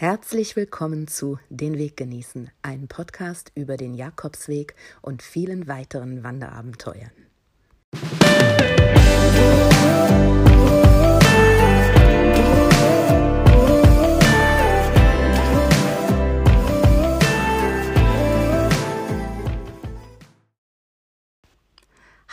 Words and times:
Herzlich 0.00 0.56
willkommen 0.56 1.08
zu 1.08 1.38
Den 1.50 1.76
Weg 1.76 1.98
genießen, 1.98 2.50
ein 2.62 2.88
Podcast 2.88 3.52
über 3.54 3.76
den 3.76 3.92
Jakobsweg 3.92 4.74
und 5.02 5.20
vielen 5.22 5.68
weiteren 5.68 6.24
Wanderabenteuern. 6.24 7.10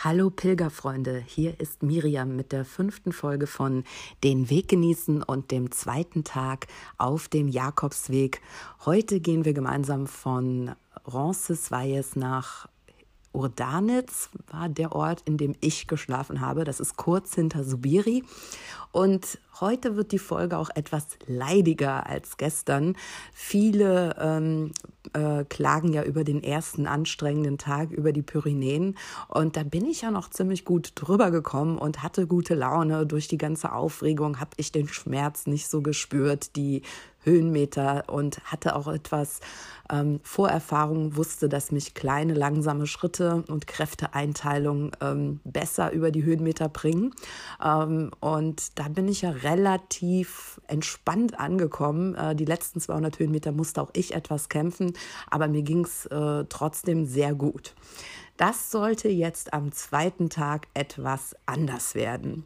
Hallo 0.00 0.30
Pilgerfreunde, 0.30 1.24
hier 1.26 1.58
ist 1.58 1.82
Miriam 1.82 2.36
mit 2.36 2.52
der 2.52 2.64
fünften 2.64 3.10
Folge 3.10 3.48
von 3.48 3.82
Den 4.22 4.48
Weg 4.48 4.68
genießen 4.68 5.24
und 5.24 5.50
dem 5.50 5.72
zweiten 5.72 6.22
Tag 6.22 6.68
auf 6.98 7.26
dem 7.26 7.48
Jakobsweg. 7.48 8.40
Heute 8.84 9.18
gehen 9.18 9.44
wir 9.44 9.54
gemeinsam 9.54 10.06
von 10.06 10.76
Roncesvalles 11.12 12.14
nach 12.14 12.68
Urdanitz, 13.38 14.30
war 14.50 14.68
der 14.68 14.92
Ort, 14.92 15.22
in 15.24 15.36
dem 15.36 15.54
ich 15.60 15.86
geschlafen 15.86 16.40
habe. 16.40 16.64
Das 16.64 16.80
ist 16.80 16.96
kurz 16.96 17.34
hinter 17.34 17.64
Subiri. 17.64 18.24
Und 18.90 19.38
heute 19.60 19.96
wird 19.96 20.12
die 20.12 20.18
Folge 20.18 20.56
auch 20.56 20.70
etwas 20.74 21.06
leidiger 21.26 22.06
als 22.06 22.36
gestern. 22.36 22.96
Viele 23.32 24.16
ähm, 24.18 24.72
äh, 25.12 25.44
klagen 25.44 25.92
ja 25.92 26.02
über 26.02 26.24
den 26.24 26.42
ersten 26.42 26.86
anstrengenden 26.86 27.58
Tag 27.58 27.90
über 27.90 28.12
die 28.12 28.22
Pyrenäen. 28.22 28.96
Und 29.28 29.56
da 29.56 29.62
bin 29.62 29.84
ich 29.84 30.02
ja 30.02 30.10
noch 30.10 30.30
ziemlich 30.30 30.64
gut 30.64 30.92
drüber 30.94 31.30
gekommen 31.30 31.78
und 31.78 32.02
hatte 32.02 32.26
gute 32.26 32.54
Laune. 32.54 33.06
Durch 33.06 33.28
die 33.28 33.38
ganze 33.38 33.72
Aufregung 33.72 34.40
habe 34.40 34.50
ich 34.56 34.72
den 34.72 34.88
Schmerz 34.88 35.46
nicht 35.46 35.68
so 35.68 35.82
gespürt, 35.82 36.56
die 36.56 36.82
Höhenmeter 37.28 38.04
und 38.08 38.40
hatte 38.44 38.74
auch 38.74 38.88
etwas 38.88 39.40
ähm, 39.90 40.20
Vorerfahrung, 40.22 41.16
wusste, 41.16 41.48
dass 41.48 41.72
mich 41.72 41.94
kleine, 41.94 42.34
langsame 42.34 42.86
Schritte 42.86 43.44
und 43.48 43.66
Kräfteeinteilung 43.66 44.92
ähm, 45.00 45.40
besser 45.44 45.92
über 45.92 46.10
die 46.10 46.24
Höhenmeter 46.24 46.68
bringen. 46.68 47.14
Ähm, 47.64 48.10
und 48.20 48.78
da 48.78 48.88
bin 48.88 49.08
ich 49.08 49.22
ja 49.22 49.30
relativ 49.30 50.60
entspannt 50.66 51.38
angekommen. 51.38 52.14
Äh, 52.14 52.34
die 52.34 52.44
letzten 52.44 52.80
200 52.80 53.18
Höhenmeter 53.18 53.52
musste 53.52 53.82
auch 53.82 53.90
ich 53.94 54.14
etwas 54.14 54.48
kämpfen, 54.48 54.92
aber 55.30 55.48
mir 55.48 55.62
ging 55.62 55.84
es 55.84 56.06
äh, 56.06 56.44
trotzdem 56.48 57.06
sehr 57.06 57.34
gut. 57.34 57.74
Das 58.36 58.70
sollte 58.70 59.08
jetzt 59.08 59.52
am 59.52 59.72
zweiten 59.72 60.30
Tag 60.30 60.68
etwas 60.72 61.34
anders 61.46 61.96
werden. 61.96 62.44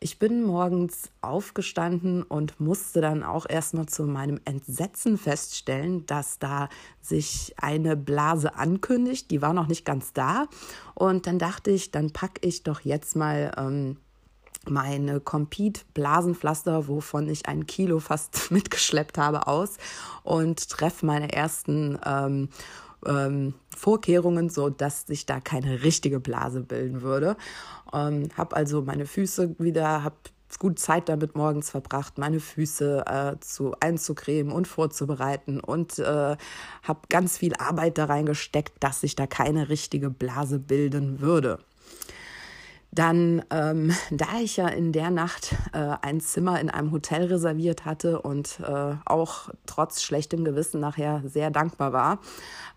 Ich 0.00 0.18
bin 0.18 0.42
morgens 0.42 1.10
aufgestanden 1.22 2.22
und 2.22 2.60
musste 2.60 3.00
dann 3.00 3.22
auch 3.22 3.46
erstmal 3.48 3.86
zu 3.86 4.04
meinem 4.04 4.40
Entsetzen 4.44 5.16
feststellen, 5.16 6.04
dass 6.06 6.38
da 6.38 6.68
sich 7.00 7.54
eine 7.56 7.96
Blase 7.96 8.54
ankündigt. 8.56 9.30
Die 9.30 9.40
war 9.40 9.54
noch 9.54 9.66
nicht 9.66 9.84
ganz 9.84 10.12
da. 10.12 10.46
Und 10.94 11.26
dann 11.26 11.38
dachte 11.38 11.70
ich, 11.70 11.90
dann 11.90 12.12
packe 12.12 12.46
ich 12.46 12.62
doch 12.62 12.80
jetzt 12.80 13.16
mal. 13.16 13.52
Ähm, 13.56 13.96
meine 14.66 15.20
Compete 15.20 15.82
Blasenpflaster, 15.92 16.88
wovon 16.88 17.28
ich 17.28 17.46
ein 17.46 17.66
Kilo 17.66 18.00
fast 18.00 18.50
mitgeschleppt 18.50 19.18
habe, 19.18 19.46
aus 19.46 19.76
und 20.22 20.68
treffe 20.70 21.04
meine 21.06 21.32
ersten 21.32 21.98
ähm, 22.04 22.48
ähm, 23.06 23.54
Vorkehrungen, 23.76 24.48
so 24.48 24.70
dass 24.70 25.06
sich 25.06 25.26
da 25.26 25.40
keine 25.40 25.82
richtige 25.82 26.20
Blase 26.20 26.60
bilden 26.60 27.02
würde. 27.02 27.36
Ähm, 27.92 28.28
habe 28.36 28.56
also 28.56 28.82
meine 28.82 29.06
Füße 29.06 29.56
wieder, 29.58 30.04
habe 30.04 30.16
gut 30.58 30.78
Zeit 30.78 31.08
damit 31.08 31.34
morgens 31.34 31.70
verbracht, 31.70 32.18
meine 32.18 32.40
Füße 32.40 33.04
äh, 33.06 33.40
zu 33.40 33.74
einzucremen 33.80 34.52
und 34.52 34.68
vorzubereiten 34.68 35.60
und 35.60 35.98
äh, 35.98 36.36
habe 36.82 37.00
ganz 37.08 37.38
viel 37.38 37.54
Arbeit 37.56 37.98
da 37.98 38.06
reingesteckt, 38.06 38.72
dass 38.80 39.00
sich 39.00 39.16
da 39.16 39.26
keine 39.26 39.68
richtige 39.68 40.10
Blase 40.10 40.58
bilden 40.58 41.20
würde. 41.20 41.58
Dann, 42.94 43.42
ähm, 43.50 43.92
da 44.10 44.38
ich 44.40 44.56
ja 44.56 44.68
in 44.68 44.92
der 44.92 45.10
Nacht 45.10 45.54
äh, 45.72 45.96
ein 46.02 46.20
Zimmer 46.20 46.60
in 46.60 46.70
einem 46.70 46.92
Hotel 46.92 47.24
reserviert 47.24 47.84
hatte 47.84 48.20
und 48.22 48.60
äh, 48.60 48.94
auch 49.04 49.50
trotz 49.66 50.02
schlechtem 50.02 50.44
Gewissen 50.44 50.80
nachher 50.80 51.22
sehr 51.26 51.50
dankbar 51.50 51.92
war, 51.92 52.18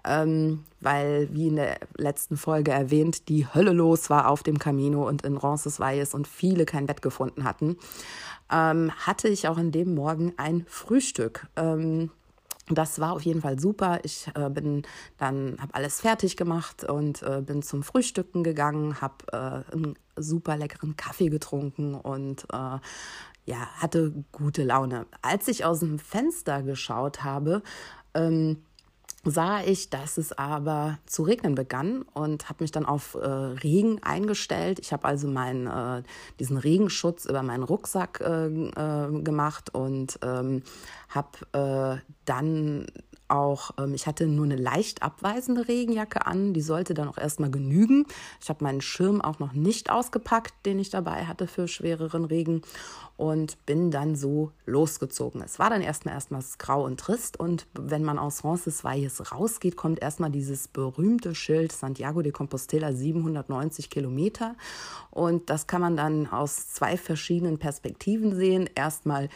ähm, 0.03 0.63
weil, 0.79 1.29
wie 1.31 1.47
in 1.47 1.57
der 1.57 1.77
letzten 1.97 2.38
Folge 2.38 2.72
erwähnt, 2.72 3.29
die 3.29 3.45
Hölle 3.47 3.72
los 3.72 4.09
war 4.09 4.29
auf 4.29 4.44
dem 4.44 4.59
Camino 4.59 5.07
und 5.07 5.23
in 5.23 5.38
Roncesvalles 5.38 6.13
und 6.13 6.27
viele 6.27 6.66
kein 6.66 6.85
Bett 6.85 7.01
gefunden 7.01 7.44
hatten, 7.44 7.77
ähm, 8.51 8.91
hatte 9.06 9.27
ich 9.27 9.47
auch 9.47 9.57
in 9.57 9.72
dem 9.72 9.95
Morgen 9.95 10.33
ein 10.38 10.66
Frühstück. 10.67 11.47
Ähm, 11.56 12.11
das 12.69 13.00
war 13.00 13.13
auf 13.13 13.22
jeden 13.22 13.41
Fall 13.41 13.59
super. 13.59 14.00
Ich 14.03 14.29
äh, 14.35 14.50
bin 14.50 14.83
dann, 15.17 15.57
habe 15.59 15.73
alles 15.73 16.01
fertig 16.01 16.35
gemacht 16.35 16.83
und 16.83 17.23
äh, 17.23 17.41
bin 17.41 17.61
zum 17.61 17.83
Frühstücken 17.83 18.44
gegangen, 18.44 19.00
habe 19.01 19.16
äh, 19.31 19.73
einen 19.73 19.95
super 20.16 20.57
leckeren 20.57 20.97
Kaffee 20.97 21.29
getrunken 21.29 21.95
und 21.95 22.44
äh, 22.51 22.79
ja, 23.45 23.67
hatte 23.77 24.13
gute 24.33 24.63
Laune. 24.63 25.06
Als 25.22 25.47
ich 25.47 25.63
aus 25.63 25.79
dem 25.79 26.00
Fenster 26.00 26.63
geschaut 26.63 27.23
habe, 27.23 27.63
ähm, 28.13 28.57
sah 29.29 29.61
ich, 29.61 29.89
dass 29.89 30.17
es 30.17 30.31
aber 30.38 30.99
zu 31.05 31.23
regnen 31.23 31.55
begann 31.55 32.03
und 32.13 32.49
habe 32.49 32.63
mich 32.63 32.71
dann 32.71 32.85
auf 32.85 33.15
äh, 33.15 33.27
Regen 33.27 34.01
eingestellt. 34.03 34.79
Ich 34.79 34.93
habe 34.93 35.05
also 35.05 35.27
meinen, 35.27 35.67
äh, 35.67 36.03
diesen 36.39 36.57
Regenschutz 36.57 37.25
über 37.25 37.43
meinen 37.43 37.63
Rucksack 37.63 38.21
äh, 38.21 38.47
äh 38.47 39.21
gemacht 39.21 39.73
und 39.73 40.19
ähm, 40.21 40.63
habe 41.09 41.99
äh, 41.99 42.01
dann 42.25 42.88
auch, 43.29 43.71
ähm, 43.77 43.93
ich 43.93 44.07
hatte 44.07 44.27
nur 44.27 44.45
eine 44.45 44.55
leicht 44.55 45.03
abweisende 45.03 45.67
Regenjacke 45.67 46.25
an, 46.25 46.53
die 46.53 46.61
sollte 46.61 46.93
dann 46.93 47.07
auch 47.07 47.17
erstmal 47.17 47.51
genügen. 47.51 48.05
Ich 48.41 48.49
habe 48.49 48.63
meinen 48.63 48.81
Schirm 48.81 49.21
auch 49.21 49.39
noch 49.39 49.53
nicht 49.53 49.89
ausgepackt, 49.89 50.53
den 50.65 50.79
ich 50.79 50.89
dabei 50.89 51.25
hatte 51.25 51.47
für 51.47 51.67
schwereren 51.67 52.25
Regen 52.25 52.61
und 53.17 53.65
bin 53.65 53.89
dann 53.91 54.15
so 54.15 54.51
losgezogen. 54.65 55.41
Es 55.41 55.59
war 55.59 55.69
dann 55.69 55.81
erstmal 55.81 56.13
erstmals 56.13 56.57
grau 56.57 56.85
und 56.85 56.99
trist 56.99 57.39
und 57.39 57.65
wenn 57.73 58.03
man 58.03 58.19
aus 58.19 58.43
Roncesvalles 58.43 59.31
rausgeht, 59.31 59.75
kommt 59.75 60.01
erstmal 60.01 60.29
dieses 60.29 60.67
berühmte 60.67 61.33
Schild 61.33 61.71
Santiago 61.71 62.21
de 62.21 62.31
Compostela 62.31 62.94
790 62.94 63.89
Kilometer 63.89 64.55
und 65.09 65.49
das 65.49 65.67
kann 65.67 65.81
man 65.81 65.97
dann 65.97 66.27
aus 66.27 66.69
zwei 66.69 66.95
verschiedenen 66.95 67.57
Perspektiven 67.57 68.35
sehen. 68.35 68.69
Erstmal 68.75 69.29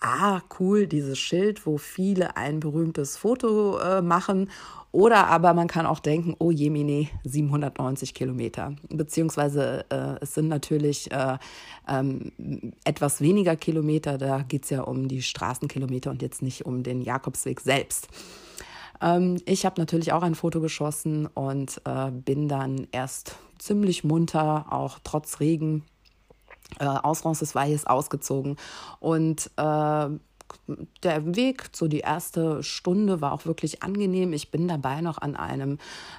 ah, 0.00 0.40
cool, 0.58 0.86
dieses 0.86 1.18
Schild, 1.18 1.66
wo 1.66 1.78
viele 1.78 2.36
ein 2.36 2.60
berühmtes 2.60 3.16
Foto 3.16 3.78
äh, 3.78 4.02
machen. 4.02 4.50
Oder 4.92 5.26
aber 5.26 5.54
man 5.54 5.66
kann 5.66 5.86
auch 5.86 5.98
denken, 5.98 6.36
oh 6.38 6.52
Jemine, 6.52 7.08
790 7.24 8.14
Kilometer. 8.14 8.76
Beziehungsweise 8.90 9.84
äh, 9.90 10.22
es 10.22 10.34
sind 10.34 10.46
natürlich 10.46 11.10
äh, 11.10 11.36
ähm, 11.88 12.30
etwas 12.84 13.20
weniger 13.20 13.56
Kilometer, 13.56 14.18
da 14.18 14.42
geht 14.42 14.64
es 14.64 14.70
ja 14.70 14.82
um 14.82 15.08
die 15.08 15.22
Straßenkilometer 15.22 16.10
und 16.10 16.22
jetzt 16.22 16.42
nicht 16.42 16.64
um 16.64 16.84
den 16.84 17.02
Jakobsweg 17.02 17.60
selbst. 17.60 18.08
Ähm, 19.00 19.40
ich 19.46 19.66
habe 19.66 19.80
natürlich 19.80 20.12
auch 20.12 20.22
ein 20.22 20.36
Foto 20.36 20.60
geschossen 20.60 21.26
und 21.26 21.80
äh, 21.84 22.12
bin 22.12 22.48
dann 22.48 22.86
erst 22.92 23.36
ziemlich 23.58 24.04
munter, 24.04 24.66
auch 24.70 24.98
trotz 25.02 25.40
Regen, 25.40 25.82
äh, 26.78 26.84
aus 26.84 27.24
Roncesvalles 27.24 27.86
ausgezogen. 27.86 28.56
Und 29.00 29.50
äh, 29.56 30.08
der 31.02 31.36
Weg, 31.36 31.64
so 31.72 31.88
die 31.88 32.00
erste 32.00 32.62
Stunde 32.62 33.20
war 33.20 33.32
auch 33.32 33.46
wirklich 33.46 33.82
angenehm. 33.82 34.32
Ich 34.32 34.50
bin 34.50 34.68
dabei 34.68 35.00
noch 35.00 35.18
an 35.18 35.36
einem 35.36 35.78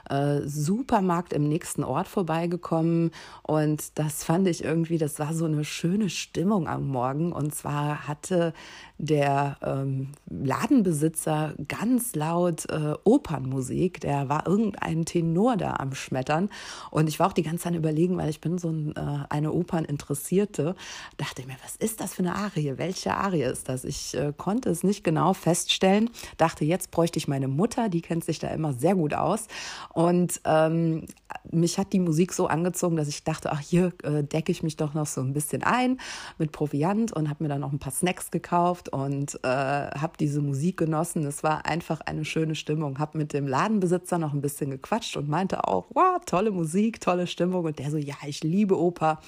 äh, 0.09 0.41
Supermarkt 0.41 1.34
im 1.34 1.47
nächsten 1.47 1.84
Ort 1.84 2.07
vorbeigekommen 2.07 3.12
und 3.44 3.97
das 3.97 4.23
fand 4.23 4.47
ich 4.47 4.63
irgendwie, 4.63 4.97
das 4.97 5.19
war 5.19 5.34
so 5.34 5.46
eine 5.46 5.63
schöne 5.63 6.09
Stimmung 6.09 6.68
am 6.68 6.88
Morgen. 6.88 7.31
Und 7.31 7.53
zwar 7.53 8.07
hatte 8.07 8.53
der 8.97 9.57
ähm, 9.62 10.09
Ladenbesitzer 10.29 11.53
ganz 11.67 12.16
laut 12.16 12.70
äh, 12.70 12.93
Opernmusik. 13.03 13.99
Der 14.02 14.29
war 14.29 14.47
irgendein 14.47 15.05
Tenor 15.05 15.58
da 15.58 15.76
am 15.76 15.93
Schmettern. 15.93 16.49
Und 16.91 17.08
ich 17.08 17.20
war 17.20 17.28
auch 17.28 17.34
die 17.34 17.43
ganze 17.43 17.64
Zeit 17.64 17.76
überlegen, 17.76 18.17
weil 18.17 18.29
ich 18.29 18.41
bin 18.41 18.58
so 18.58 18.70
ein, 18.70 18.96
äh, 18.96 19.26
eine 19.29 19.52
Operninteressierte, 19.52 20.76
dachte 21.17 21.41
ich 21.41 21.47
mir, 21.47 21.58
was 21.64 21.76
ist 21.76 21.99
das 21.99 22.14
für 22.14 22.23
eine 22.23 22.35
Arie? 22.35 22.78
Welche 22.78 23.14
Arie 23.14 23.43
ist 23.43 23.70
das? 23.70 23.84
Ich 23.84 24.16
äh, 24.25 24.33
konnte 24.35 24.69
es 24.69 24.83
nicht 24.83 25.03
genau 25.03 25.33
feststellen. 25.33 26.09
Dachte, 26.37 26.66
jetzt 26.66 26.91
bräuchte 26.91 27.17
ich 27.17 27.27
meine 27.27 27.47
Mutter, 27.47 27.89
die 27.89 28.01
kennt 28.01 28.23
sich 28.23 28.39
da 28.39 28.47
immer 28.49 28.73
sehr 28.73 28.95
gut 28.95 29.13
aus. 29.13 29.47
Und 29.93 30.41
ähm, 30.45 31.05
mich 31.51 31.77
hat 31.77 31.93
die 31.93 31.99
Musik 31.99 32.33
so 32.33 32.47
angezogen, 32.47 32.95
dass 32.95 33.07
ich 33.07 33.23
dachte, 33.23 33.51
ach, 33.51 33.59
hier 33.59 33.93
äh, 34.03 34.23
decke 34.23 34.51
ich 34.51 34.63
mich 34.63 34.77
doch 34.77 34.93
noch 34.93 35.05
so 35.05 35.22
ein 35.22 35.33
bisschen 35.33 35.63
ein 35.63 35.99
mit 36.37 36.51
Proviant 36.51 37.11
und 37.13 37.29
habe 37.29 37.43
mir 37.43 37.49
dann 37.49 37.61
noch 37.61 37.72
ein 37.72 37.79
paar 37.79 37.91
Snacks 37.91 38.31
gekauft 38.31 38.89
und 38.89 39.39
äh, 39.43 39.47
habe 39.47 40.13
diese 40.19 40.41
Musik 40.41 40.78
genossen. 40.78 41.25
Es 41.25 41.43
war 41.43 41.66
einfach 41.66 42.01
eine 42.01 42.25
schöne 42.25 42.55
Stimmung. 42.55 42.99
Habe 42.99 43.17
mit 43.17 43.33
dem 43.33 43.47
Ladenbesitzer 43.47 44.17
noch 44.17 44.33
ein 44.33 44.41
bisschen 44.41 44.71
gequatscht 44.71 45.17
und 45.17 45.29
meinte 45.29 45.67
auch, 45.67 45.87
wow, 45.93 46.19
tolle 46.25 46.51
Musik, 46.51 47.01
tolle 47.01 47.28
Stimmung. 47.28 47.66
Und 47.66 47.79
der 47.79 47.91
so, 47.91 47.97
ja, 47.97 48.16
ich 48.25 48.43
liebe 48.43 48.79
Oper. 48.79 49.19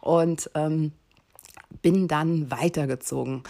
Und 0.00 0.50
ähm, 0.54 0.92
bin 1.82 2.08
dann 2.08 2.50
weitergezogen. 2.50 3.42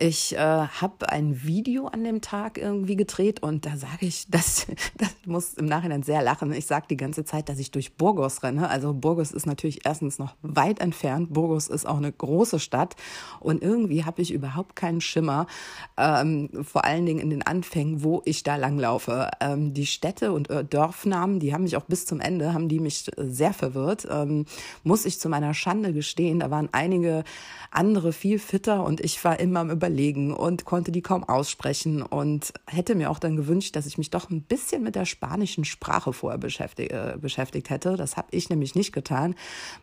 Ich 0.00 0.36
äh, 0.36 0.38
habe 0.38 1.10
ein 1.10 1.42
Video 1.42 1.88
an 1.88 2.04
dem 2.04 2.20
Tag 2.20 2.56
irgendwie 2.56 2.94
gedreht 2.94 3.42
und 3.42 3.66
da 3.66 3.76
sage 3.76 4.06
ich, 4.06 4.26
das, 4.30 4.68
das 4.96 5.10
muss 5.26 5.54
im 5.54 5.66
Nachhinein 5.66 6.04
sehr 6.04 6.22
lachen. 6.22 6.52
Ich 6.52 6.66
sage 6.66 6.86
die 6.88 6.96
ganze 6.96 7.24
Zeit, 7.24 7.48
dass 7.48 7.58
ich 7.58 7.72
durch 7.72 7.96
Burgos 7.96 8.44
renne. 8.44 8.70
Also 8.70 8.94
Burgos 8.94 9.32
ist 9.32 9.46
natürlich 9.46 9.84
erstens 9.84 10.20
noch 10.20 10.36
weit 10.42 10.80
entfernt. 10.80 11.32
Burgos 11.32 11.66
ist 11.66 11.84
auch 11.84 11.96
eine 11.96 12.12
große 12.12 12.60
Stadt 12.60 12.94
und 13.40 13.60
irgendwie 13.60 14.04
habe 14.04 14.22
ich 14.22 14.32
überhaupt 14.32 14.76
keinen 14.76 15.00
Schimmer, 15.00 15.48
ähm, 15.96 16.48
vor 16.62 16.84
allen 16.84 17.04
Dingen 17.04 17.18
in 17.18 17.30
den 17.30 17.42
Anfängen, 17.42 18.04
wo 18.04 18.22
ich 18.24 18.44
da 18.44 18.54
langlaufe. 18.54 19.30
Ähm, 19.40 19.74
die 19.74 19.86
Städte 19.86 20.32
und 20.32 20.48
äh, 20.48 20.64
Dorfnamen, 20.64 21.40
die 21.40 21.52
haben 21.52 21.64
mich 21.64 21.76
auch 21.76 21.86
bis 21.86 22.06
zum 22.06 22.20
Ende, 22.20 22.54
haben 22.54 22.68
die 22.68 22.78
mich 22.78 23.10
sehr 23.16 23.52
verwirrt. 23.52 24.06
Ähm, 24.08 24.46
muss 24.84 25.04
ich 25.06 25.18
zu 25.18 25.28
meiner 25.28 25.54
Schande 25.54 25.92
gestehen, 25.92 26.38
da 26.38 26.52
waren 26.52 26.68
einige 26.70 27.24
andere 27.70 28.12
viel 28.12 28.38
fitter 28.38 28.84
und 28.84 29.00
ich 29.00 29.22
war 29.24 29.38
immer 29.40 29.60
am 29.60 29.70
Überlegen 29.70 30.32
und 30.32 30.64
konnte 30.64 30.92
die 30.92 31.02
kaum 31.02 31.24
aussprechen 31.24 32.02
und 32.02 32.52
hätte 32.66 32.94
mir 32.94 33.10
auch 33.10 33.18
dann 33.18 33.36
gewünscht, 33.36 33.76
dass 33.76 33.86
ich 33.86 33.98
mich 33.98 34.10
doch 34.10 34.30
ein 34.30 34.42
bisschen 34.42 34.82
mit 34.82 34.94
der 34.94 35.04
spanischen 35.04 35.64
Sprache 35.64 36.12
vorher 36.12 36.38
beschäftigt, 36.38 36.92
äh, 36.92 37.16
beschäftigt 37.20 37.70
hätte. 37.70 37.96
Das 37.96 38.16
habe 38.16 38.28
ich 38.30 38.48
nämlich 38.48 38.74
nicht 38.74 38.92
getan. 38.92 39.34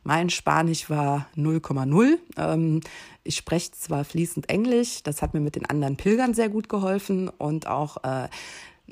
Mein 0.04 0.30
Spanisch 0.30 0.90
war 0.90 1.28
0,0. 1.36 2.18
Ähm, 2.38 2.82
ich 3.24 3.36
spreche 3.38 3.72
zwar 3.72 4.04
fließend 4.04 4.50
Englisch, 4.50 5.04
das 5.04 5.22
hat 5.22 5.34
mir 5.34 5.40
mit 5.40 5.56
den 5.56 5.66
anderen 5.66 5.98
Pilgern 5.98 6.34
sehr 6.34 6.50
gut 6.50 6.70
geholfen 6.70 7.30
und 7.30 7.68
auch 7.68 7.98
äh, 8.04 8.28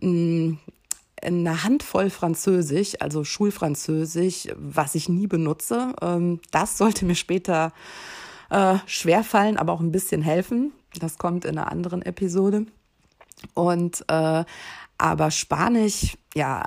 eine 0.01 1.63
Handvoll 1.63 2.09
Französisch, 2.09 2.95
also 2.99 3.23
Schulfranzösisch, 3.23 4.47
was 4.55 4.95
ich 4.95 5.09
nie 5.09 5.27
benutze. 5.27 5.93
Ähm, 6.01 6.39
das 6.51 6.77
sollte 6.77 7.05
mir 7.05 7.15
später 7.15 7.73
äh, 8.53 8.77
schwerfallen, 8.85 9.57
aber 9.57 9.73
auch 9.73 9.79
ein 9.79 9.91
bisschen 9.91 10.21
helfen. 10.21 10.71
Das 10.99 11.17
kommt 11.17 11.43
in 11.43 11.57
einer 11.57 11.71
anderen 11.71 12.01
Episode. 12.03 12.67
Und 13.53 14.05
äh, 14.07 14.45
aber 14.97 15.31
Spanisch, 15.31 16.17
ja, 16.35 16.63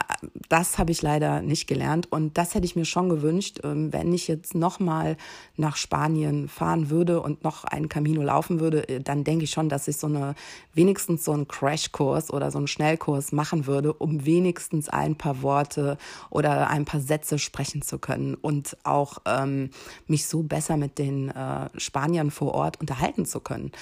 das 0.48 0.78
habe 0.78 0.92
ich 0.92 1.02
leider 1.02 1.42
nicht 1.42 1.66
gelernt 1.66 2.10
und 2.12 2.38
das 2.38 2.54
hätte 2.54 2.66
ich 2.66 2.76
mir 2.76 2.84
schon 2.84 3.08
gewünscht, 3.08 3.60
ähm, 3.64 3.92
wenn 3.92 4.12
ich 4.12 4.28
jetzt 4.28 4.54
nochmal 4.54 5.16
nach 5.56 5.76
Spanien 5.76 6.48
fahren 6.48 6.88
würde 6.88 7.20
und 7.20 7.42
noch 7.42 7.64
einen 7.64 7.88
Camino 7.88 8.22
laufen 8.22 8.60
würde, 8.60 8.88
äh, 8.88 9.00
dann 9.00 9.24
denke 9.24 9.44
ich 9.44 9.50
schon, 9.50 9.68
dass 9.68 9.88
ich 9.88 9.96
so 9.96 10.06
eine 10.06 10.34
wenigstens 10.72 11.24
so 11.24 11.32
einen 11.32 11.48
Crashkurs 11.48 12.32
oder 12.32 12.52
so 12.52 12.58
einen 12.58 12.68
Schnellkurs 12.68 13.32
machen 13.32 13.66
würde, 13.66 13.92
um 13.92 14.24
wenigstens 14.24 14.88
ein 14.88 15.16
paar 15.16 15.42
Worte 15.42 15.98
oder 16.30 16.68
ein 16.68 16.84
paar 16.84 17.00
Sätze 17.00 17.38
sprechen 17.38 17.82
zu 17.82 17.98
können 17.98 18.34
und 18.34 18.76
auch 18.84 19.18
ähm, 19.26 19.70
mich 20.06 20.26
so 20.26 20.44
besser 20.44 20.76
mit 20.76 20.98
den 20.98 21.30
äh, 21.30 21.68
Spaniern 21.76 22.30
vor 22.30 22.54
Ort 22.54 22.80
unterhalten 22.80 23.26
zu 23.26 23.40
können. 23.40 23.72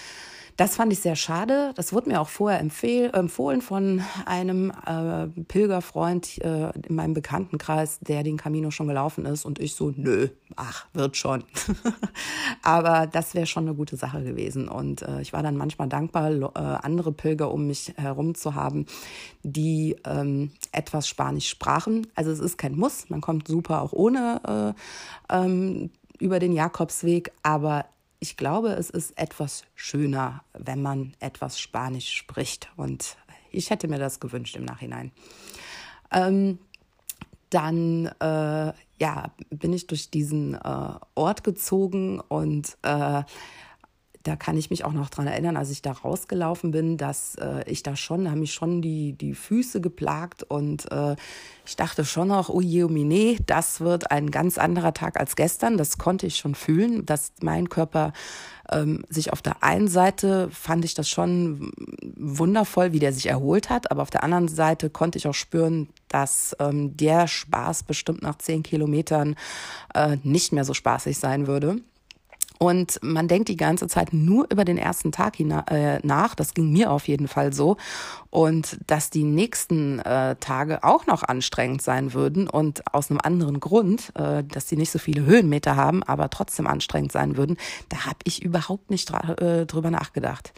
Das 0.57 0.77
fand 0.77 0.93
ich 0.93 1.01
sehr 1.01 1.17
schade. 1.17 1.73
Das 1.75 1.93
wurde 1.93 2.11
mir 2.11 2.21
auch 2.21 2.29
vorher 2.29 2.61
empfohlen 2.61 3.61
von 3.61 4.03
einem 4.25 4.73
äh, 4.87 5.27
Pilgerfreund 5.45 6.39
äh, 6.45 6.71
in 6.87 6.95
meinem 6.95 7.13
Bekanntenkreis, 7.13 7.99
der 8.01 8.23
den 8.23 8.37
Camino 8.37 8.71
schon 8.71 8.87
gelaufen 8.87 9.27
ist. 9.27 9.45
Und 9.45 9.59
ich 9.59 9.75
so, 9.75 9.93
nö, 9.97 10.29
ach, 10.55 10.87
wird 10.93 11.17
schon. 11.17 11.43
Aber 12.63 13.09
das 13.09 13.35
wäre 13.35 13.47
schon 13.47 13.67
eine 13.67 13.75
gute 13.75 13.97
Sache 13.97 14.23
gewesen. 14.23 14.69
Und 14.69 15.03
äh, 15.03 15.21
ich 15.21 15.33
war 15.33 15.43
dann 15.43 15.57
manchmal 15.57 15.89
dankbar, 15.89 16.31
äh, 16.31 16.59
andere 16.59 17.11
Pilger 17.11 17.51
um 17.51 17.67
mich 17.67 17.93
herum 17.97 18.37
zu 18.37 18.55
haben, 18.55 18.87
die 19.43 19.97
ähm, 20.07 20.53
etwas 20.71 21.09
Spanisch 21.09 21.49
sprachen. 21.49 22.07
Also 22.15 22.31
es 22.31 22.39
ist 22.39 22.59
kein 22.59 22.77
Muss, 22.77 23.11
man 23.11 23.21
kommt 23.21 23.49
super 23.49 23.83
auch 23.83 23.93
ohne 23.93 24.75
äh, 25.31 25.37
ähm, 25.37 25.91
über 26.21 26.39
den 26.39 26.53
Jakobsweg, 26.53 27.33
aber 27.43 27.87
ich 28.25 28.39
glaube, 28.39 28.71
es 28.71 28.89
ist 28.89 29.19
etwas 29.19 29.65
schöner, 29.75 30.45
wenn 30.55 30.81
man 30.81 31.13
etwas 31.21 31.61
Spanisch 31.61 32.11
spricht. 32.11 32.71
Und 32.75 33.19
ich 33.51 33.69
hätte 33.69 33.87
mir 33.87 33.99
das 33.99 34.19
gewünscht 34.19 34.57
im 34.57 34.65
Nachhinein. 34.65 35.13
Ähm, 36.11 36.59
dann 37.51 38.07
äh, 38.21 38.73
ja, 38.99 39.31
bin 39.51 39.75
ich 39.75 39.89
durch 39.89 40.11
diesen 40.11 40.55
äh, 40.55 40.95
Ort 41.15 41.45
gezogen 41.45 42.19
und 42.21 42.79
äh, 42.81 43.25
da 44.25 44.37
kann 44.37 44.57
ich 44.57 44.71
mich 44.71 44.85
auch 44.85 44.93
noch 44.93 45.11
dran 45.11 45.27
erinnern, 45.27 45.57
als 45.57 45.71
ich 45.71 45.83
da 45.83 45.93
rausgelaufen 45.93 46.71
bin, 46.71 46.97
dass 46.97 47.35
äh, 47.37 47.63
ich 47.71 47.83
da 47.83 47.95
schon, 47.95 48.25
da 48.25 48.31
haben 48.31 48.41
mich 48.41 48.55
schon 48.55 48.81
die, 48.81 49.13
die 49.13 49.35
Füße 49.35 49.83
geplagt 49.83 50.43
und 50.43 50.91
äh, 50.91 51.15
ich 51.67 51.77
dachte 51.77 52.07
schon 52.07 52.29
noch, 52.29 52.49
oh 52.49 52.63
je, 52.63 52.85
oh 52.85 52.89
mine, 52.89 53.37
das 53.47 53.81
wird 53.81 54.11
ein 54.11 54.31
ganz 54.31 54.57
anderer 54.57 54.95
Tag 54.95 55.21
als 55.21 55.37
gestern. 55.37 55.77
Das 55.77 55.99
konnte 55.99 56.27
ich 56.27 56.37
schon 56.37 56.55
fühlen, 56.55 57.05
dass 57.05 57.33
mein 57.43 57.69
Körper 57.69 58.15
ähm, 58.71 59.05
sich 59.11 59.31
auf 59.31 59.43
der 59.43 59.63
einen 59.63 59.89
Seite 59.89 60.49
fand 60.51 60.87
ich 60.87 60.95
das 60.95 61.09
schon 61.09 61.71
wundervoll, 62.17 62.93
wie 62.93 63.01
der 63.01 63.13
sich 63.13 63.27
erholt 63.27 63.69
hat, 63.69 63.91
aber 63.91 64.01
auf 64.01 64.11
der 64.11 64.25
anderen 64.25 64.49
Seite 64.49 64.89
konnte 64.89 65.19
ich 65.19 65.29
auch 65.29 65.35
spüren, 65.35 65.91
dass 66.09 66.57
ähm, 66.61 66.97
der 66.97 67.29
Spaß 67.29 67.83
bestimmt 67.83 68.23
nach 68.23 68.39
zehn 68.39 68.63
Kilometern 68.63 69.37
äh, 69.95 70.17
nicht 70.23 70.53
mehr 70.53 70.65
so 70.65 70.73
spaßig 70.73 71.19
sein 71.19 71.47
würde. 71.47 71.81
Und 72.59 73.01
man 73.03 73.29
denkt 73.29 73.49
die 73.49 73.57
ganze 73.57 73.89
Zeit 73.89 74.13
nur 74.13 74.47
über 74.51 74.65
den 74.65 74.79
ersten 74.79 75.11
Tag 75.13 75.41
äh, 75.41 75.99
nach. 76.03 76.35
Das 76.35 76.55
ging 76.55 76.73
mir 76.73 76.91
auf 76.91 77.09
jeden 77.09 77.29
Fall 77.29 77.53
so. 77.53 77.77
Und 78.31 78.79
dass 78.87 79.11
die 79.11 79.25
nächsten 79.25 79.99
äh, 79.99 80.37
Tage 80.37 80.85
auch 80.85 81.07
noch 81.07 81.23
anstrengend 81.23 81.83
sein 81.83 82.15
würden 82.15 82.49
und 82.49 82.83
aus 82.95 83.11
einem 83.11 83.21
anderen 83.23 83.61
Grund, 83.61 84.13
äh, 84.17 84.45
dass 84.45 84.69
sie 84.69 84.77
nicht 84.77 84.91
so 84.91 84.99
viele 84.99 85.25
Höhenmeter 85.25 85.77
haben, 85.77 86.03
aber 86.03 86.31
trotzdem 86.31 86.67
anstrengend 86.67 87.13
sein 87.13 87.37
würden, 87.37 87.57
da 87.89 88.07
habe 88.07 88.19
ich 88.25 88.43
überhaupt 88.43 88.91
nicht 88.91 89.11
äh, 89.11 89.67
drüber 89.67 89.91
nachgedacht. 89.91 90.53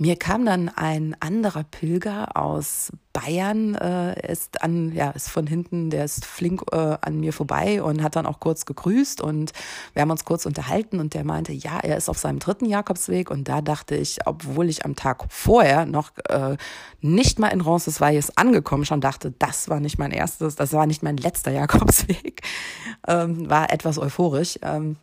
Mir 0.00 0.14
kam 0.14 0.46
dann 0.46 0.68
ein 0.68 1.16
anderer 1.18 1.64
Pilger 1.64 2.36
aus 2.36 2.92
Bayern, 3.12 3.74
äh, 3.74 4.32
ist 4.32 4.62
an, 4.62 4.92
ja, 4.92 5.10
ist 5.10 5.28
von 5.28 5.48
hinten, 5.48 5.90
der 5.90 6.04
ist 6.04 6.24
flink 6.24 6.62
äh, 6.70 6.96
an 7.00 7.18
mir 7.18 7.32
vorbei 7.32 7.82
und 7.82 8.00
hat 8.04 8.14
dann 8.14 8.24
auch 8.24 8.38
kurz 8.38 8.64
gegrüßt 8.64 9.20
und 9.20 9.52
wir 9.94 10.02
haben 10.02 10.12
uns 10.12 10.24
kurz 10.24 10.46
unterhalten 10.46 11.00
und 11.00 11.14
der 11.14 11.24
meinte, 11.24 11.52
ja, 11.52 11.80
er 11.80 11.96
ist 11.96 12.08
auf 12.08 12.16
seinem 12.16 12.38
dritten 12.38 12.66
Jakobsweg 12.66 13.28
und 13.28 13.48
da 13.48 13.60
dachte 13.60 13.96
ich, 13.96 14.20
obwohl 14.24 14.68
ich 14.68 14.84
am 14.84 14.94
Tag 14.94 15.24
vorher 15.30 15.84
noch 15.84 16.12
äh, 16.28 16.56
nicht 17.00 17.40
mal 17.40 17.48
in 17.48 17.60
Roncesvalles 17.60 18.36
angekommen 18.36 18.84
schon 18.84 19.00
dachte, 19.00 19.32
das 19.32 19.68
war 19.68 19.80
nicht 19.80 19.98
mein 19.98 20.12
erstes, 20.12 20.54
das 20.54 20.72
war 20.72 20.86
nicht 20.86 21.02
mein 21.02 21.16
letzter 21.16 21.50
Jakobsweg, 21.50 22.42
ähm, 23.08 23.50
war 23.50 23.72
etwas 23.72 23.98
euphorisch, 23.98 24.60
ähm, 24.62 24.94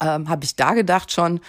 ähm, 0.00 0.28
habe 0.28 0.44
ich 0.44 0.54
da 0.54 0.74
gedacht 0.74 1.10
schon, 1.10 1.40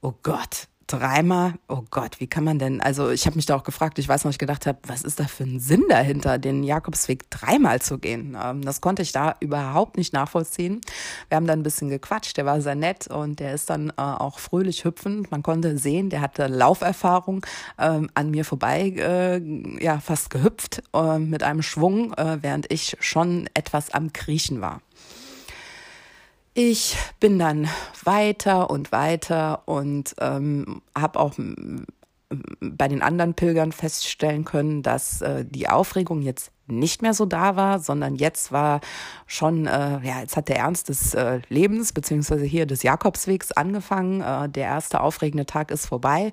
oh 0.00 0.14
Gott, 0.22 0.68
dreimal, 0.86 1.54
oh 1.68 1.82
Gott, 1.90 2.20
wie 2.20 2.26
kann 2.26 2.44
man 2.44 2.58
denn, 2.58 2.80
also 2.80 3.10
ich 3.10 3.26
habe 3.26 3.36
mich 3.36 3.46
da 3.46 3.56
auch 3.56 3.64
gefragt, 3.64 3.98
ich 3.98 4.08
weiß 4.08 4.24
noch, 4.24 4.30
ich 4.30 4.38
gedacht 4.38 4.66
habe, 4.66 4.78
was 4.86 5.02
ist 5.02 5.18
da 5.18 5.24
für 5.24 5.44
ein 5.44 5.58
Sinn 5.58 5.84
dahinter, 5.88 6.38
den 6.38 6.62
Jakobsweg 6.62 7.28
dreimal 7.30 7.80
zu 7.80 7.98
gehen? 7.98 8.36
Ähm, 8.40 8.62
das 8.62 8.80
konnte 8.80 9.02
ich 9.02 9.12
da 9.12 9.34
überhaupt 9.40 9.96
nicht 9.96 10.12
nachvollziehen. 10.12 10.80
Wir 11.28 11.36
haben 11.36 11.46
dann 11.46 11.60
ein 11.60 11.64
bisschen 11.64 11.88
gequatscht, 11.88 12.36
der 12.36 12.46
war 12.46 12.60
sehr 12.60 12.74
nett 12.74 13.08
und 13.08 13.40
der 13.40 13.54
ist 13.54 13.68
dann 13.70 13.90
äh, 13.90 13.92
auch 13.96 14.38
fröhlich 14.38 14.84
hüpfend. 14.84 15.30
Man 15.30 15.42
konnte 15.42 15.76
sehen, 15.78 16.10
der 16.10 16.20
hatte 16.20 16.46
Lauferfahrung 16.46 17.44
ähm, 17.78 18.08
an 18.14 18.30
mir 18.30 18.44
vorbei, 18.44 18.94
äh, 18.96 19.82
ja, 19.82 19.98
fast 19.98 20.30
gehüpft 20.30 20.82
äh, 20.94 21.18
mit 21.18 21.42
einem 21.42 21.62
Schwung, 21.62 22.12
äh, 22.14 22.38
während 22.42 22.72
ich 22.72 22.96
schon 23.00 23.48
etwas 23.54 23.90
am 23.90 24.12
Kriechen 24.12 24.60
war. 24.60 24.80
Ich 26.58 26.96
bin 27.20 27.38
dann 27.38 27.68
weiter 28.02 28.70
und 28.70 28.90
weiter 28.90 29.68
und 29.68 30.16
ähm, 30.18 30.80
habe 30.96 31.20
auch 31.20 31.34
bei 32.60 32.88
den 32.88 33.02
anderen 33.02 33.34
Pilgern 33.34 33.72
feststellen 33.72 34.44
können, 34.44 34.82
dass 34.82 35.22
äh, 35.22 35.44
die 35.44 35.68
Aufregung 35.68 36.22
jetzt 36.22 36.50
nicht 36.68 37.00
mehr 37.00 37.14
so 37.14 37.26
da 37.26 37.54
war, 37.54 37.78
sondern 37.78 38.16
jetzt 38.16 38.50
war 38.50 38.80
schon, 39.26 39.66
äh, 39.66 40.00
ja, 40.02 40.20
jetzt 40.20 40.36
hat 40.36 40.48
der 40.48 40.56
Ernst 40.56 40.88
des 40.88 41.14
äh, 41.14 41.40
Lebens, 41.48 41.92
beziehungsweise 41.92 42.44
hier 42.44 42.66
des 42.66 42.82
Jakobswegs 42.82 43.52
angefangen. 43.52 44.20
Äh, 44.20 44.48
der 44.48 44.64
erste 44.64 45.00
aufregende 45.00 45.46
Tag 45.46 45.70
ist 45.70 45.86
vorbei 45.86 46.32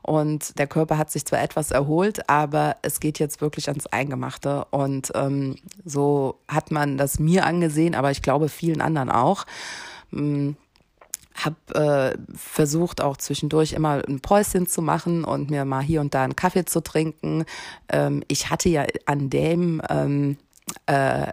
und 0.00 0.58
der 0.58 0.66
Körper 0.66 0.96
hat 0.96 1.10
sich 1.10 1.26
zwar 1.26 1.42
etwas 1.42 1.70
erholt, 1.70 2.30
aber 2.30 2.76
es 2.80 2.98
geht 2.98 3.18
jetzt 3.18 3.42
wirklich 3.42 3.68
ans 3.68 3.86
Eingemachte. 3.86 4.64
Und 4.70 5.12
ähm, 5.14 5.56
so 5.84 6.38
hat 6.48 6.70
man 6.70 6.96
das 6.96 7.18
mir 7.18 7.44
angesehen, 7.44 7.94
aber 7.94 8.10
ich 8.10 8.22
glaube 8.22 8.48
vielen 8.48 8.80
anderen 8.80 9.10
auch. 9.10 9.44
Ähm, 10.12 10.56
habe 11.34 12.14
äh, 12.14 12.18
versucht 12.36 13.00
auch 13.00 13.16
zwischendurch 13.16 13.72
immer 13.72 14.02
ein 14.06 14.20
Päuschen 14.20 14.66
zu 14.66 14.82
machen 14.82 15.24
und 15.24 15.50
mir 15.50 15.64
mal 15.64 15.82
hier 15.82 16.00
und 16.00 16.14
da 16.14 16.22
einen 16.22 16.36
Kaffee 16.36 16.64
zu 16.64 16.80
trinken. 16.80 17.44
Ähm, 17.88 18.22
ich 18.28 18.50
hatte 18.50 18.68
ja 18.68 18.84
an 19.06 19.30
dem 19.30 19.82
ähm, 19.88 20.36
äh, 20.86 21.26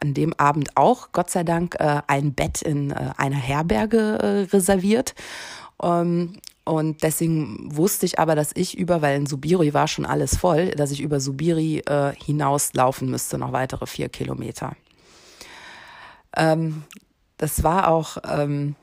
an 0.00 0.14
dem 0.14 0.34
Abend 0.34 0.76
auch, 0.76 1.12
Gott 1.12 1.30
sei 1.30 1.44
Dank, 1.44 1.76
äh, 1.78 2.02
ein 2.06 2.34
Bett 2.34 2.62
in 2.62 2.90
äh, 2.90 3.10
einer 3.16 3.36
Herberge 3.36 4.18
äh, 4.20 4.54
reserviert. 4.54 5.14
Ähm, 5.82 6.34
und 6.64 7.02
deswegen 7.02 7.74
wusste 7.74 8.04
ich 8.04 8.18
aber, 8.18 8.34
dass 8.34 8.50
ich 8.54 8.76
über, 8.76 9.00
weil 9.00 9.16
in 9.16 9.26
Subiri 9.26 9.72
war 9.72 9.88
schon 9.88 10.04
alles 10.04 10.36
voll, 10.36 10.70
dass 10.72 10.90
ich 10.90 11.00
über 11.00 11.18
Subiri 11.18 11.78
äh, 11.86 12.12
hinauslaufen 12.14 13.10
müsste, 13.10 13.38
noch 13.38 13.52
weitere 13.52 13.86
vier 13.86 14.10
Kilometer. 14.10 14.76
Ähm, 16.36 16.82
das 17.38 17.62
war 17.62 17.88
auch 17.88 18.18
ähm, 18.28 18.74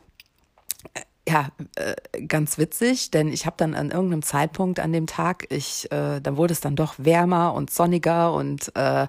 ja, 1.27 1.47
äh, 1.75 2.21
ganz 2.27 2.59
witzig, 2.59 3.09
denn 3.09 3.29
ich 3.29 3.47
habe 3.47 3.55
dann 3.57 3.73
an 3.73 3.89
irgendeinem 3.89 4.21
Zeitpunkt 4.21 4.79
an 4.79 4.93
dem 4.93 5.07
Tag, 5.07 5.47
ich, 5.49 5.91
äh, 5.91 6.21
da 6.21 6.37
wurde 6.37 6.53
es 6.53 6.61
dann 6.61 6.75
doch 6.75 6.95
wärmer 6.97 7.55
und 7.55 7.71
sonniger 7.71 8.31
und 8.33 8.71
äh, 8.75 9.07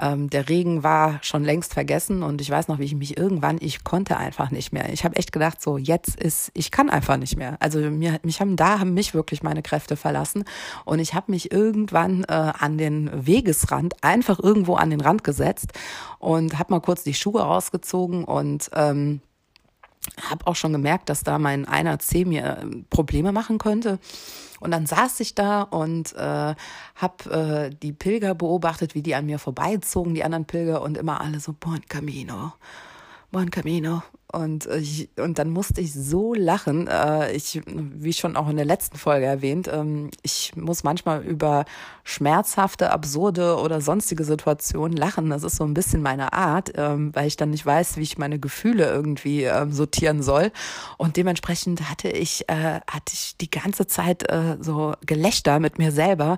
ähm, 0.00 0.30
der 0.30 0.48
Regen 0.48 0.84
war 0.84 1.18
schon 1.22 1.42
längst 1.42 1.74
vergessen 1.74 2.22
und 2.22 2.40
ich 2.40 2.50
weiß 2.50 2.68
noch, 2.68 2.78
wie 2.78 2.84
ich 2.84 2.94
mich 2.94 3.16
irgendwann, 3.16 3.58
ich 3.60 3.82
konnte 3.82 4.16
einfach 4.16 4.52
nicht 4.52 4.72
mehr. 4.72 4.92
Ich 4.92 5.04
habe 5.04 5.16
echt 5.16 5.32
gedacht, 5.32 5.60
so 5.60 5.76
jetzt 5.76 6.14
ist, 6.14 6.52
ich 6.54 6.70
kann 6.70 6.88
einfach 6.88 7.16
nicht 7.16 7.36
mehr. 7.36 7.56
Also 7.58 7.80
mir, 7.80 8.20
mich 8.22 8.40
haben 8.40 8.54
da 8.54 8.78
haben 8.78 8.94
mich 8.94 9.12
wirklich 9.12 9.42
meine 9.42 9.62
Kräfte 9.62 9.96
verlassen 9.96 10.44
und 10.84 11.00
ich 11.00 11.14
habe 11.14 11.32
mich 11.32 11.50
irgendwann 11.50 12.22
äh, 12.24 12.32
an 12.32 12.78
den 12.78 13.10
Wegesrand 13.26 14.04
einfach 14.04 14.38
irgendwo 14.38 14.76
an 14.76 14.90
den 14.90 15.00
Rand 15.00 15.24
gesetzt 15.24 15.72
und 16.20 16.60
habe 16.60 16.74
mal 16.74 16.80
kurz 16.80 17.02
die 17.02 17.14
Schuhe 17.14 17.44
ausgezogen 17.44 18.22
und 18.22 18.70
ähm, 18.72 19.20
habe 20.30 20.46
auch 20.46 20.56
schon 20.56 20.72
gemerkt, 20.72 21.08
dass 21.08 21.22
da 21.22 21.38
mein 21.38 21.66
einer 21.66 21.98
C 21.98 22.24
mir 22.24 22.58
äh, 22.58 22.66
Probleme 22.90 23.32
machen 23.32 23.58
könnte. 23.58 23.98
Und 24.60 24.70
dann 24.70 24.86
saß 24.86 25.20
ich 25.20 25.34
da 25.34 25.62
und 25.62 26.14
äh, 26.14 26.54
habe 26.94 27.30
äh, 27.30 27.70
die 27.70 27.92
Pilger 27.92 28.34
beobachtet, 28.34 28.94
wie 28.94 29.02
die 29.02 29.14
an 29.14 29.26
mir 29.26 29.38
vorbeizogen, 29.38 30.14
die 30.14 30.24
anderen 30.24 30.46
Pilger, 30.46 30.82
und 30.82 30.96
immer 30.96 31.20
alle 31.20 31.40
so, 31.40 31.52
Buon 31.52 31.82
Camino, 31.88 32.52
Buon 33.30 33.50
Camino. 33.50 34.02
Und, 34.36 34.66
ich, 34.66 35.08
und 35.16 35.38
dann 35.38 35.50
musste 35.50 35.80
ich 35.80 35.94
so 35.94 36.34
lachen. 36.34 36.88
Äh, 36.88 37.32
ich, 37.32 37.62
wie 37.64 38.12
schon 38.12 38.36
auch 38.36 38.50
in 38.50 38.56
der 38.56 38.66
letzten 38.66 38.98
Folge 38.98 39.24
erwähnt, 39.24 39.66
ähm, 39.72 40.10
ich 40.22 40.54
muss 40.56 40.84
manchmal 40.84 41.22
über 41.22 41.64
schmerzhafte, 42.04 42.90
absurde 42.90 43.56
oder 43.56 43.80
sonstige 43.80 44.24
Situationen 44.24 44.94
lachen. 44.94 45.30
Das 45.30 45.42
ist 45.42 45.56
so 45.56 45.64
ein 45.64 45.72
bisschen 45.72 46.02
meine 46.02 46.34
Art, 46.34 46.72
ähm, 46.76 47.14
weil 47.14 47.26
ich 47.26 47.36
dann 47.36 47.50
nicht 47.50 47.64
weiß, 47.64 47.96
wie 47.96 48.02
ich 48.02 48.18
meine 48.18 48.38
Gefühle 48.38 48.86
irgendwie 48.90 49.44
ähm, 49.44 49.72
sortieren 49.72 50.22
soll. 50.22 50.52
Und 50.98 51.16
dementsprechend 51.16 51.88
hatte 51.88 52.08
ich, 52.08 52.46
äh, 52.48 52.80
hatte 52.86 53.12
ich 53.14 53.38
die 53.38 53.50
ganze 53.50 53.86
Zeit 53.86 54.30
äh, 54.30 54.58
so 54.60 54.92
Gelächter 55.06 55.60
mit 55.60 55.78
mir 55.78 55.92
selber, 55.92 56.36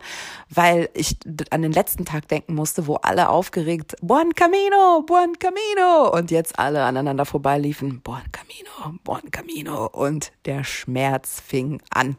weil 0.49 0.89
ich 0.95 1.17
an 1.51 1.63
den 1.63 1.73
letzten 1.73 2.05
Tag 2.05 2.29
denken 2.29 2.55
musste, 2.55 2.87
wo 2.87 2.95
alle 2.95 3.29
aufgeregt, 3.29 3.97
Buon 4.01 4.35
Camino, 4.37 5.03
Buon 5.05 5.37
Camino, 5.41 6.17
und 6.17 6.31
jetzt 6.31 6.61
alle 6.61 6.85
aneinander 6.85 7.25
vorbeiliefen 7.25 7.88
riefen, 7.89 8.01
Buon 8.03 8.23
Camino, 8.33 8.99
Buon 9.05 9.31
Camino 9.31 9.87
und 9.87 10.33
der 10.45 10.65
Schmerz 10.65 11.41
fing 11.41 11.81
an. 11.91 12.17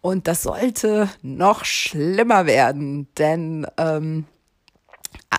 Und 0.00 0.28
das 0.28 0.42
sollte 0.42 1.08
noch 1.22 1.64
schlimmer 1.64 2.46
werden, 2.46 3.08
denn 3.16 3.66
ähm, 3.78 4.26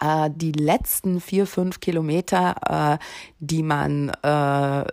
äh, 0.01 0.29
die 0.33 0.53
letzten 0.53 1.21
vier, 1.21 1.45
fünf 1.45 1.79
Kilometer, 1.79 2.97
äh, 2.99 3.05
die 3.39 3.63
man 3.63 4.09
äh, 4.23 4.85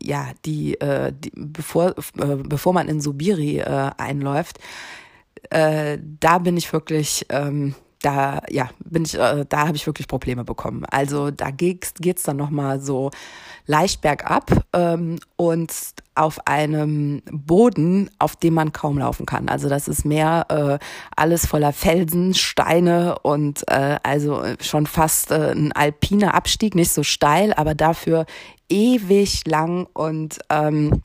ja, 0.00 0.32
die, 0.44 0.80
äh, 0.80 1.12
die 1.12 1.32
bevor, 1.34 1.94
äh, 2.18 2.36
bevor 2.36 2.72
man 2.72 2.88
in 2.88 3.00
Subiri 3.00 3.58
äh, 3.58 3.90
einläuft, 3.96 4.58
äh, 5.50 5.98
da 6.20 6.38
bin 6.38 6.56
ich 6.56 6.72
wirklich 6.72 7.26
ähm, 7.30 7.74
da 8.02 8.42
ja 8.48 8.70
bin 8.84 9.04
ich 9.04 9.14
äh, 9.14 9.44
da 9.48 9.66
habe 9.66 9.76
ich 9.76 9.86
wirklich 9.86 10.08
Probleme 10.08 10.44
bekommen. 10.44 10.84
Also 10.90 11.30
da 11.30 11.50
geht's 11.50 11.94
geht's 11.94 12.22
dann 12.22 12.36
noch 12.36 12.50
mal 12.50 12.80
so 12.80 13.10
leicht 13.66 14.00
bergab 14.00 14.50
ähm, 14.72 15.18
und 15.36 15.72
auf 16.14 16.46
einem 16.46 17.22
Boden 17.30 18.10
auf 18.18 18.36
dem 18.36 18.54
man 18.54 18.72
kaum 18.72 18.98
laufen 18.98 19.26
kann. 19.26 19.48
Also 19.48 19.68
das 19.68 19.88
ist 19.88 20.04
mehr 20.04 20.46
äh, 20.48 20.84
alles 21.16 21.46
voller 21.46 21.72
Felsen 21.72 22.34
Steine 22.34 23.18
und 23.20 23.64
äh, 23.68 23.98
also 24.02 24.42
schon 24.60 24.86
fast 24.86 25.30
äh, 25.30 25.52
ein 25.52 25.72
alpiner 25.72 26.34
Abstieg 26.34 26.74
nicht 26.74 26.92
so 26.92 27.02
steil 27.02 27.52
aber 27.54 27.74
dafür 27.74 28.26
ewig 28.68 29.46
lang 29.46 29.86
und 29.92 30.38
ähm, 30.50 31.02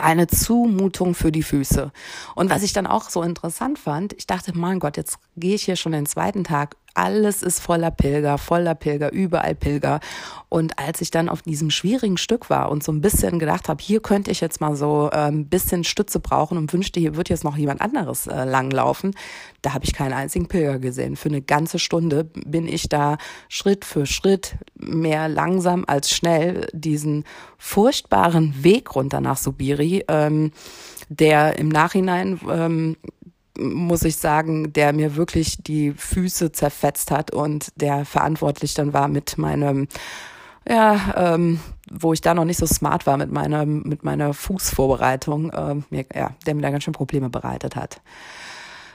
eine 0.00 0.26
Zumutung 0.26 1.14
für 1.14 1.32
die 1.32 1.42
Füße. 1.42 1.92
Und 2.34 2.50
was 2.50 2.62
ich 2.62 2.72
dann 2.72 2.86
auch 2.86 3.10
so 3.10 3.22
interessant 3.22 3.78
fand, 3.78 4.12
ich 4.14 4.26
dachte, 4.26 4.56
mein 4.56 4.78
Gott, 4.78 4.96
jetzt 4.96 5.18
gehe 5.36 5.54
ich 5.54 5.64
hier 5.64 5.76
schon 5.76 5.92
den 5.92 6.06
zweiten 6.06 6.44
Tag 6.44 6.76
alles 6.94 7.42
ist 7.42 7.60
voller 7.60 7.90
Pilger, 7.90 8.38
voller 8.38 8.74
Pilger, 8.74 9.12
überall 9.12 9.54
Pilger. 9.54 10.00
Und 10.48 10.78
als 10.78 11.00
ich 11.00 11.10
dann 11.10 11.28
auf 11.28 11.42
diesem 11.42 11.70
schwierigen 11.70 12.18
Stück 12.18 12.50
war 12.50 12.70
und 12.70 12.82
so 12.82 12.92
ein 12.92 13.00
bisschen 13.00 13.38
gedacht 13.38 13.68
habe, 13.68 13.82
hier 13.82 14.00
könnte 14.00 14.30
ich 14.30 14.40
jetzt 14.40 14.60
mal 14.60 14.76
so 14.76 15.08
ein 15.10 15.46
bisschen 15.46 15.84
Stütze 15.84 16.20
brauchen 16.20 16.58
und 16.58 16.72
wünschte, 16.72 17.00
hier 17.00 17.16
wird 17.16 17.28
jetzt 17.28 17.44
noch 17.44 17.56
jemand 17.56 17.80
anderes 17.80 18.26
äh, 18.26 18.44
langlaufen, 18.44 19.14
da 19.62 19.74
habe 19.74 19.84
ich 19.84 19.94
keinen 19.94 20.12
einzigen 20.12 20.48
Pilger 20.48 20.78
gesehen. 20.78 21.16
Für 21.16 21.28
eine 21.28 21.40
ganze 21.40 21.78
Stunde 21.78 22.24
bin 22.24 22.66
ich 22.66 22.88
da 22.88 23.16
Schritt 23.48 23.84
für 23.84 24.06
Schritt 24.06 24.56
mehr 24.74 25.28
langsam 25.28 25.84
als 25.86 26.10
schnell 26.10 26.68
diesen 26.72 27.24
furchtbaren 27.58 28.62
Weg 28.62 28.94
runter 28.94 29.20
nach 29.20 29.36
Subiri, 29.36 30.04
ähm, 30.08 30.52
der 31.08 31.58
im 31.58 31.68
Nachhinein 31.68 32.40
ähm, 32.50 32.96
muss 33.62 34.02
ich 34.04 34.16
sagen, 34.16 34.72
der 34.72 34.92
mir 34.92 35.16
wirklich 35.16 35.58
die 35.62 35.92
Füße 35.92 36.52
zerfetzt 36.52 37.10
hat 37.10 37.32
und 37.32 37.68
der 37.76 38.04
verantwortlich 38.04 38.74
dann 38.74 38.92
war 38.92 39.08
mit 39.08 39.38
meinem, 39.38 39.88
ja, 40.68 41.34
ähm, 41.34 41.60
wo 41.90 42.12
ich 42.12 42.20
da 42.20 42.34
noch 42.34 42.44
nicht 42.44 42.58
so 42.58 42.66
smart 42.66 43.06
war 43.06 43.16
mit 43.16 43.30
meiner, 43.30 43.66
mit 43.66 44.04
meiner 44.04 44.34
Fußvorbereitung, 44.34 45.50
äh, 45.50 45.74
mir, 45.90 46.04
ja, 46.14 46.34
der 46.46 46.54
mir 46.54 46.62
da 46.62 46.70
ganz 46.70 46.84
schön 46.84 46.94
Probleme 46.94 47.30
bereitet 47.30 47.76
hat. 47.76 48.00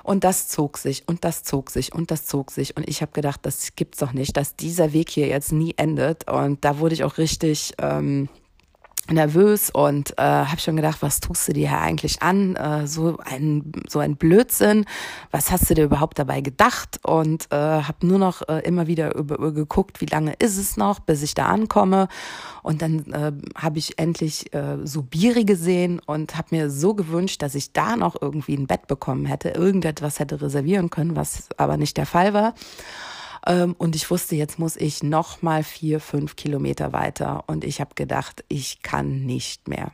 Und 0.08 0.24
das 0.24 0.48
zog 0.48 0.78
sich 0.78 1.04
und 1.06 1.26
das 1.26 1.44
zog 1.44 1.70
sich 1.70 1.94
und 1.94 2.12
das 2.12 2.26
zog 2.26 2.52
sich. 2.52 2.78
Und 2.78 2.88
ich 2.88 3.02
habe 3.02 3.12
gedacht, 3.12 3.42
das 3.44 3.76
gibt's 3.76 3.98
doch 3.98 4.14
nicht, 4.14 4.38
dass 4.38 4.56
dieser 4.56 4.94
Weg 4.94 5.10
hier 5.10 5.28
jetzt 5.28 5.52
nie 5.52 5.74
endet. 5.76 6.32
Und 6.32 6.64
da 6.64 6.80
wurde 6.80 6.94
ich 6.94 7.04
auch 7.04 7.18
richtig, 7.18 7.74
ähm, 7.82 8.30
nervös 9.12 9.70
und 9.70 10.18
äh, 10.18 10.22
habe 10.22 10.60
schon 10.60 10.76
gedacht, 10.76 11.02
was 11.02 11.20
tust 11.20 11.48
du 11.48 11.54
dir 11.54 11.70
hier 11.70 11.80
eigentlich 11.80 12.22
an? 12.22 12.56
Äh, 12.56 12.88
so 12.88 13.18
ein 13.24 13.72
so 13.88 14.00
ein 14.00 14.16
Blödsinn. 14.16 14.86
Was 15.32 15.52
hast 15.52 15.70
du 15.70 15.74
dir 15.74 15.86
überhaupt 15.86 16.20
dabei 16.20 16.42
gedacht? 16.42 17.00
Und 17.04 17.48
äh, 17.52 17.56
habe 17.56 18.06
nur 18.06 18.20
noch 18.20 18.48
äh, 18.48 18.60
immer 18.60 18.88
wieder 18.88 19.16
über, 19.16 19.38
über 19.38 19.52
geguckt, 19.54 20.02
wie 20.02 20.06
lange 20.06 20.34
ist 20.40 20.58
es 20.58 20.78
noch, 20.78 21.00
bis 21.00 21.24
ich 21.24 21.34
da 21.34 21.48
ankomme. 21.48 22.08
Und 22.64 22.82
dann 22.82 23.12
äh, 23.14 23.32
habe 23.56 23.80
ich 23.80 23.98
endlich 23.98 24.54
äh, 24.54 24.78
Subiri 24.84 25.46
gesehen 25.46 26.00
und 26.06 26.38
habe 26.38 26.56
mir 26.56 26.70
so 26.70 26.94
gewünscht, 26.94 27.42
dass 27.42 27.56
ich 27.56 27.74
da 27.74 27.96
noch 27.96 28.22
irgendwie 28.22 28.56
ein 28.56 28.68
Bett 28.68 28.88
bekommen 28.88 29.26
hätte, 29.26 29.50
irgendetwas 29.50 30.20
hätte 30.20 30.42
reservieren 30.42 30.90
können, 30.90 31.16
was 31.16 31.48
aber 31.58 31.78
nicht 31.78 31.98
der 31.98 32.06
Fall 32.06 32.34
war. 32.34 32.54
Ähm, 33.48 33.76
und 33.78 33.96
ich 33.96 34.12
wusste, 34.12 34.36
jetzt 34.36 34.60
muss 34.60 34.76
ich 34.76 35.02
noch 35.04 35.42
mal 35.42 35.64
vier, 35.64 36.00
fünf 36.00 36.36
Kilometer 36.36 36.92
weiter. 36.94 37.46
Und 37.48 37.64
ich 37.64 37.80
habe 37.80 37.96
gedacht, 37.96 38.44
ich 38.50 38.82
kann 38.84 39.26
nicht 39.26 39.68
mehr. 39.68 39.92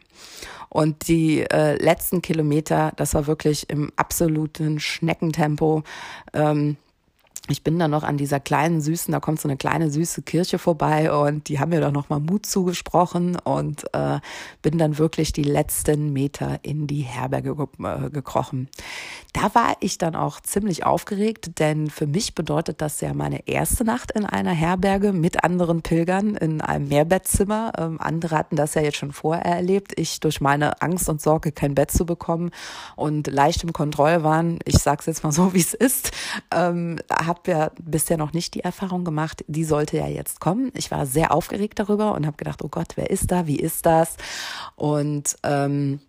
Und 0.69 1.07
die 1.07 1.41
äh, 1.41 1.75
letzten 1.75 2.23
Kilometer, 2.23 2.93
das 2.95 3.13
war 3.13 3.27
wirklich 3.27 3.69
im 3.69 3.91
absoluten 3.95 4.79
Schneckentempo. 4.79 5.83
Ähm, 6.33 6.77
ich 7.49 7.61
bin 7.61 7.77
dann 7.77 7.91
noch 7.91 8.03
an 8.03 8.15
dieser 8.15 8.39
kleinen 8.39 8.79
süßen, 8.79 9.11
da 9.11 9.19
kommt 9.19 9.41
so 9.41 9.49
eine 9.49 9.57
kleine 9.57 9.89
süße 9.89 10.21
Kirche 10.21 10.59
vorbei 10.59 11.11
und 11.11 11.49
die 11.49 11.59
haben 11.59 11.71
mir 11.71 11.81
doch 11.81 11.91
noch 11.91 12.07
mal 12.07 12.21
Mut 12.21 12.45
zugesprochen 12.45 13.35
und 13.35 13.83
äh, 13.93 14.19
bin 14.61 14.77
dann 14.77 14.97
wirklich 14.97 15.33
die 15.33 15.43
letzten 15.43 16.13
Meter 16.13 16.59
in 16.61 16.87
die 16.87 17.01
Herberge 17.01 17.57
ge 17.57 17.67
äh, 17.85 18.09
gekrochen. 18.09 18.69
Da 19.33 19.53
war 19.55 19.75
ich 19.81 19.97
dann 19.97 20.15
auch 20.15 20.39
ziemlich 20.39 20.85
aufgeregt, 20.85 21.59
denn 21.59 21.89
für 21.89 22.07
mich 22.07 22.33
bedeutet 22.33 22.81
das 22.81 23.01
ja 23.01 23.13
meine 23.13 23.45
erste 23.45 23.83
Nacht 23.83 24.11
in 24.11 24.25
einer 24.25 24.51
Herberge 24.51 25.11
mit 25.11 25.43
anderen 25.43 25.81
Pilgern 25.81 26.35
in 26.35 26.61
einem 26.61 26.87
Mehrbettzimmer. 26.87 27.73
Ähm, 27.77 27.97
andere 27.99 28.37
hatten 28.37 28.55
das 28.55 28.75
ja 28.75 28.81
jetzt 28.81 28.97
schon 28.97 29.11
vorher 29.11 29.43
erlebt. 29.43 29.99
Ich 29.99 30.21
durch 30.21 30.39
meine 30.39 30.81
Angst 30.81 31.09
und 31.09 31.19
Sorge 31.19 31.51
kein 31.51 31.75
Bett 31.75 31.91
zu 31.91 32.05
bekommen 32.05 32.51
und 32.95 33.27
leicht 33.27 33.63
im 33.65 33.73
Kontrollwahn, 33.73 34.59
ich 34.63 34.77
sag's 34.77 35.07
jetzt 35.07 35.25
mal 35.25 35.33
so, 35.33 35.53
wie 35.55 35.59
es 35.59 35.73
ist, 35.73 36.11
ähm, 36.55 36.99
ja 37.47 37.71
bisher 37.81 38.17
noch 38.17 38.33
nicht 38.33 38.53
die 38.55 38.61
Erfahrung 38.61 39.03
gemacht. 39.03 39.43
Die 39.47 39.63
sollte 39.63 39.97
ja 39.97 40.07
jetzt 40.07 40.39
kommen. 40.39 40.71
Ich 40.75 40.91
war 40.91 41.05
sehr 41.05 41.33
aufgeregt 41.33 41.79
darüber 41.79 42.13
und 42.13 42.25
habe 42.25 42.37
gedacht, 42.37 42.63
oh 42.63 42.69
Gott, 42.69 42.93
wer 42.95 43.09
ist 43.09 43.31
da? 43.31 43.47
Wie 43.47 43.59
ist 43.59 43.85
das? 43.85 44.17
Und 44.75 45.35
ähm, 45.43 45.99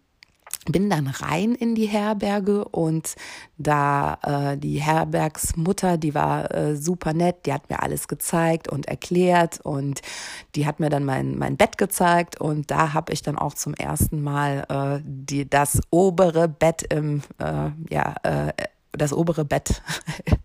bin 0.67 0.89
dann 0.89 1.09
rein 1.09 1.55
in 1.55 1.75
die 1.75 1.87
Herberge 1.87 2.65
und 2.65 3.15
da 3.59 4.19
äh, 4.23 4.57
die 4.57 4.81
Herbergsmutter, 4.81 5.99
die 5.99 6.15
war 6.15 6.55
äh, 6.55 6.77
super 6.77 7.13
nett, 7.13 7.47
die 7.47 7.53
hat 7.53 7.69
mir 7.69 7.83
alles 7.83 8.09
gezeigt 8.09 8.69
und 8.69 8.87
erklärt 8.87 9.61
und 9.61 10.01
die 10.55 10.67
hat 10.67 10.81
mir 10.81 10.89
dann 10.89 11.05
mein, 11.05 11.37
mein 11.37 11.57
Bett 11.57 11.77
gezeigt 11.77 12.41
und 12.41 12.71
da 12.71 12.95
habe 12.95 13.13
ich 13.13 13.23
dann 13.23 13.37
auch 13.37 13.55
zum 13.55 13.75
ersten 13.75 14.23
Mal 14.23 14.65
äh, 14.69 15.03
die, 15.05 15.49
das 15.49 15.81
obere 15.91 16.49
Bett 16.49 16.83
im, 16.83 17.23
äh, 17.39 17.71
ja, 17.91 18.15
äh, 18.23 18.53
das 18.97 19.13
obere 19.13 19.45
Bett 19.45 19.83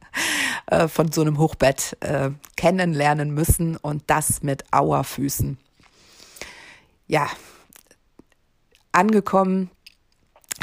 äh, 0.68 0.88
von 0.88 1.12
so 1.12 1.22
einem 1.22 1.38
Hochbett 1.38 1.98
äh, 2.01 2.32
kennenlernen 2.56 3.32
müssen 3.34 3.77
und 3.77 4.03
das 4.08 4.44
mit 4.44 4.65
Auerfüßen. 4.72 5.58
Ja, 7.08 7.27
angekommen 8.91 9.70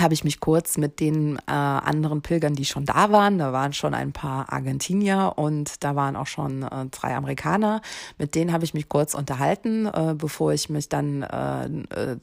habe 0.01 0.15
ich 0.15 0.25
mich 0.25 0.41
kurz 0.41 0.79
mit 0.79 1.01
den 1.01 1.37
äh, 1.47 1.53
anderen 1.53 2.23
Pilgern, 2.23 2.55
die 2.55 2.65
schon 2.65 2.85
da 2.85 3.11
waren, 3.11 3.39
da 3.39 3.53
waren 3.53 3.73
schon 3.73 3.95
ein 3.95 4.13
paar 4.13 4.53
Argentinier 4.53 5.35
und 5.37 5.85
da 5.85 5.97
waren 5.97 6.17
auch 6.17 6.27
schon 6.27 6.63
äh, 6.63 6.87
drei 6.91 7.15
Amerikaner, 7.15 7.81
mit 8.19 8.35
denen 8.35 8.53
habe 8.53 8.65
ich 8.65 8.75
mich 8.75 8.89
kurz 8.89 9.15
unterhalten, 9.15 9.87
äh, 9.87 10.15
bevor 10.17 10.53
ich 10.53 10.69
mich 10.69 10.89
dann 10.89 11.23
äh, 11.23 11.67
äh, 11.67 12.17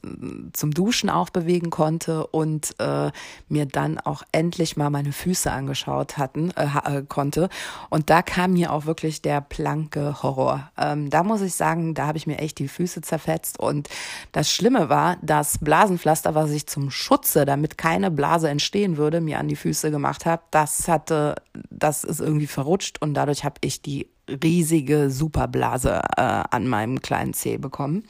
zum 0.52 0.72
Duschen 0.72 1.10
auch 1.10 1.30
bewegen 1.30 1.70
konnte 1.70 2.26
und 2.26 2.74
äh, 2.78 3.10
mir 3.48 3.66
dann 3.66 3.98
auch 3.98 4.22
endlich 4.32 4.76
mal 4.76 4.90
meine 4.90 5.12
Füße 5.12 5.50
angeschaut 5.50 6.18
hatten 6.18 6.50
äh, 6.52 6.98
äh, 6.98 7.02
konnte 7.02 7.48
und 7.90 8.10
da 8.10 8.22
kam 8.22 8.52
mir 8.52 8.72
auch 8.72 8.86
wirklich 8.86 9.22
der 9.22 9.40
blanke 9.40 10.22
Horror. 10.22 10.70
Ähm, 10.78 11.10
da 11.10 11.22
muss 11.22 11.40
ich 11.40 11.54
sagen, 11.54 11.94
da 11.94 12.06
habe 12.06 12.18
ich 12.18 12.26
mir 12.26 12.38
echt 12.38 12.58
die 12.58 12.68
Füße 12.68 13.02
zerfetzt 13.02 13.58
und 13.58 13.88
das 14.32 14.50
Schlimme 14.50 14.88
war, 14.88 15.16
das 15.22 15.58
Blasenpflaster, 15.58 16.34
was 16.34 16.50
ich 16.50 16.66
zum 16.66 16.90
Schutze 16.90 17.44
damit 17.44 17.63
damit 17.64 17.78
keine 17.78 18.10
Blase 18.10 18.50
entstehen 18.50 18.98
würde, 18.98 19.22
mir 19.22 19.38
an 19.38 19.48
die 19.48 19.56
Füße 19.56 19.90
gemacht 19.90 20.26
habe, 20.26 20.42
das 20.50 20.86
hatte, 20.86 21.36
das 21.70 22.04
ist 22.04 22.20
irgendwie 22.20 22.46
verrutscht 22.46 23.00
und 23.00 23.14
dadurch 23.14 23.42
habe 23.42 23.54
ich 23.62 23.80
die 23.80 24.10
riesige 24.28 25.10
Superblase 25.10 26.02
äh, 26.16 26.20
an 26.50 26.68
meinem 26.68 27.00
kleinen 27.00 27.32
Zeh 27.32 27.56
bekommen. 27.56 28.04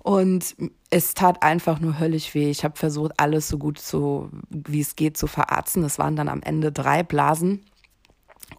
Und 0.00 0.54
es 0.90 1.14
tat 1.14 1.42
einfach 1.42 1.80
nur 1.80 1.98
höllisch 1.98 2.34
weh. 2.34 2.50
Ich 2.50 2.62
habe 2.64 2.76
versucht, 2.76 3.12
alles 3.18 3.48
so 3.48 3.56
gut 3.56 3.78
zu, 3.78 4.28
wie 4.50 4.80
es 4.80 4.96
geht, 4.96 5.16
zu 5.16 5.28
verarzten. 5.28 5.84
Es 5.84 5.98
waren 5.98 6.16
dann 6.16 6.28
am 6.28 6.42
Ende 6.42 6.72
drei 6.72 7.02
Blasen 7.02 7.64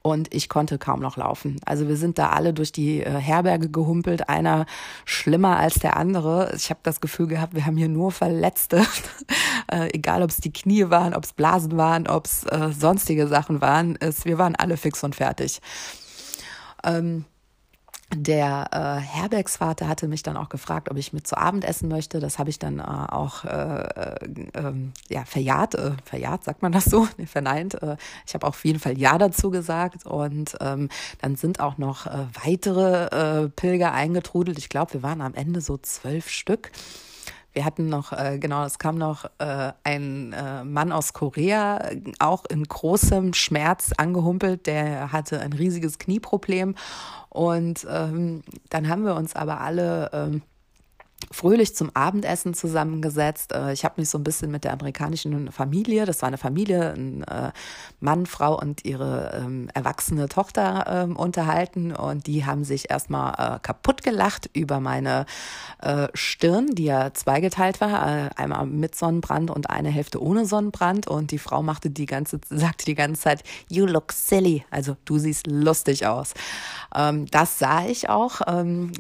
und 0.02 0.34
ich 0.34 0.50
konnte 0.50 0.78
kaum 0.78 1.00
noch 1.00 1.18
laufen. 1.18 1.60
Also 1.66 1.88
wir 1.88 1.98
sind 1.98 2.18
da 2.18 2.30
alle 2.30 2.54
durch 2.54 2.72
die 2.72 3.02
äh, 3.02 3.12
Herberge 3.12 3.70
gehumpelt, 3.70 4.30
einer 4.30 4.66
schlimmer 5.06 5.58
als 5.58 5.76
der 5.76 5.98
andere. 5.98 6.54
Ich 6.56 6.70
habe 6.70 6.80
das 6.84 7.02
Gefühl 7.02 7.28
gehabt, 7.28 7.56
wir 7.56 7.66
haben 7.66 7.78
hier 7.78 7.90
nur 7.90 8.12
Verletzte, 8.12 8.86
äh, 9.72 9.90
egal 9.94 10.24
ob 10.24 10.30
es 10.30 10.38
die 10.38 10.54
Knie 10.54 10.90
waren, 10.90 11.14
ob 11.14 11.24
es 11.24 11.34
Blasen 11.34 11.78
waren, 11.78 12.08
ob 12.08 12.26
es 12.26 12.44
äh, 12.46 12.72
sonstige 12.72 13.28
Sachen 13.28 13.62
waren. 13.62 13.98
Es, 14.00 14.26
wir 14.26 14.38
waren 14.38 14.56
alle 14.56 14.78
fix 14.78 15.04
und 15.04 15.16
fertig. 15.16 15.62
Ähm, 16.84 17.26
der 18.16 18.70
äh, 18.72 19.02
Herbergsvater 19.02 19.88
hatte 19.88 20.08
mich 20.08 20.24
dann 20.24 20.38
auch 20.38 20.50
gefragt, 20.50 20.90
ob 20.90 20.98
ich 20.98 21.14
mit 21.14 21.28
zu 21.28 21.38
Abend 21.38 21.66
essen 21.66 21.90
möchte. 21.90 22.20
Das 22.20 22.40
habe 22.40 22.50
ich 22.50 22.60
dann 22.60 22.80
äh, 22.80 22.84
auch 22.84 23.46
äh, 23.46 23.84
äh, 24.54 24.74
ja, 25.10 25.26
verjahrt, 25.26 25.76
äh, 25.76 25.92
verjahrt, 26.06 26.44
sagt 26.44 26.62
man 26.62 26.72
das 26.72 26.86
so? 26.86 27.08
Nee, 27.18 27.26
verneint. 27.26 27.82
Äh, 27.82 27.98
ich 28.26 28.34
habe 28.34 28.48
auf 28.48 28.64
jeden 28.66 28.80
Fall 28.80 28.98
Ja 28.98 29.18
dazu 29.18 29.52
gesagt. 29.52 30.06
Und 30.06 30.58
ähm, 30.62 30.90
dann 31.22 31.36
sind 31.36 31.60
auch 31.60 31.78
noch 31.78 32.08
äh, 32.08 32.28
weitere 32.44 33.44
äh, 33.44 33.50
Pilger 33.50 33.94
eingetrudelt. 33.94 34.58
Ich 34.58 34.70
glaube, 34.70 34.94
wir 34.94 35.04
waren 35.04 35.22
am 35.22 35.34
Ende 35.34 35.62
so 35.62 35.78
zwölf 35.78 36.30
Stück. 36.30 36.72
Wir 37.54 37.66
hatten 37.66 37.88
noch, 37.88 38.12
äh, 38.12 38.40
genau, 38.40 38.66
es 38.66 38.80
kam 38.80 38.98
noch 38.98 39.26
äh, 39.38 39.72
ein 39.84 40.34
äh, 40.34 40.64
Mann 40.64 40.92
aus 40.92 41.14
Korea, 41.14 41.88
auch 42.20 42.46
in 42.46 42.64
großem 42.64 43.34
Schmerz 43.34 43.92
angehumpelt, 43.96 44.66
der 44.66 45.12
hatte 45.12 45.40
ein 45.40 45.54
riesiges 45.54 46.00
Knieproblem. 46.00 46.76
Und 47.30 47.86
ähm, 47.90 48.42
dann 48.70 48.90
haben 48.90 49.06
wir 49.06 49.16
uns 49.16 49.36
aber 49.36 49.62
alle 49.62 50.10
ähm, 50.14 50.42
fröhlich 51.32 51.76
zum 51.76 51.92
Abendessen 51.94 52.54
zusammengesetzt. 52.54 53.52
Äh, 53.54 53.74
ich 53.74 53.86
habe 53.86 53.96
mich 53.98 54.10
so 54.10 54.18
ein 54.18 54.24
bisschen 54.24 54.52
mit 54.52 54.64
der 54.64 54.74
amerikanischen 54.74 55.52
Familie, 55.52 56.06
das 56.06 56.22
war 56.22 56.28
eine 56.28 56.38
Familie, 56.38 56.94
ein 56.94 57.24
äh, 57.24 57.52
Mann, 58.00 58.26
Frau 58.26 58.60
und 58.60 58.86
ihre 58.86 59.42
ähm, 59.44 59.70
erwachsene 59.74 60.30
Tochter 60.30 60.86
ähm, 60.88 61.16
unterhalten 61.16 61.92
und 61.94 62.28
die 62.28 62.46
haben 62.46 62.64
sich 62.64 62.90
erstmal 62.90 63.56
äh, 63.56 63.60
kaputt 63.60 64.04
gelacht 64.04 64.50
über 64.54 64.80
meine 64.80 65.26
Stirn, 66.14 66.68
die 66.76 66.86
ja 66.86 67.14
zweigeteilt 67.14 67.82
war, 67.82 68.38
einmal 68.38 68.66
mit 68.66 68.96
Sonnenbrand 68.96 69.52
und 69.52 69.70
eine 69.70 69.90
Hälfte 69.90 70.22
ohne 70.22 70.46
Sonnenbrand 70.46 71.08
und 71.08 71.32
die 71.32 71.40
Frau 71.40 71.62
machte 71.62 71.90
die 71.90 72.06
ganze, 72.06 72.40
sagte 72.50 72.86
die 72.86 72.96
ganze 72.96 73.22
Zeit, 73.22 73.44
you 73.68 73.86
look 73.86 74.14
silly, 74.14 74.64
also 74.72 74.96
du 75.04 75.18
siehst 75.18 75.48
lustig 75.48 76.08
aus. 76.08 76.34
Ähm, 76.96 77.26
das 77.32 77.60
sah 77.60 77.86
ich 77.86 78.08
auch. 78.10 78.42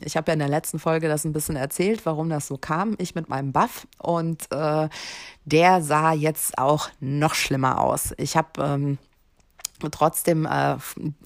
Ich 0.03 0.17
habe 0.17 0.31
ja 0.31 0.33
in 0.33 0.39
der 0.39 0.49
letzten 0.49 0.79
Folge 0.79 1.07
das 1.07 1.23
ein 1.23 1.31
bisschen 1.31 1.55
erzählt, 1.55 2.05
warum 2.05 2.12
das 2.29 2.47
so 2.47 2.57
kam. 2.57 2.95
Ich 2.97 3.15
mit 3.15 3.29
meinem 3.29 3.51
Buff 3.51 3.87
und 3.97 4.51
äh, 4.51 4.89
der 5.45 5.81
sah 5.81 6.13
jetzt 6.13 6.57
auch 6.57 6.89
noch 6.99 7.33
schlimmer 7.33 7.81
aus. 7.81 8.13
Ich 8.17 8.37
habe 8.37 8.49
ähm, 8.61 8.97
trotzdem 9.91 10.45
äh, 10.45 10.77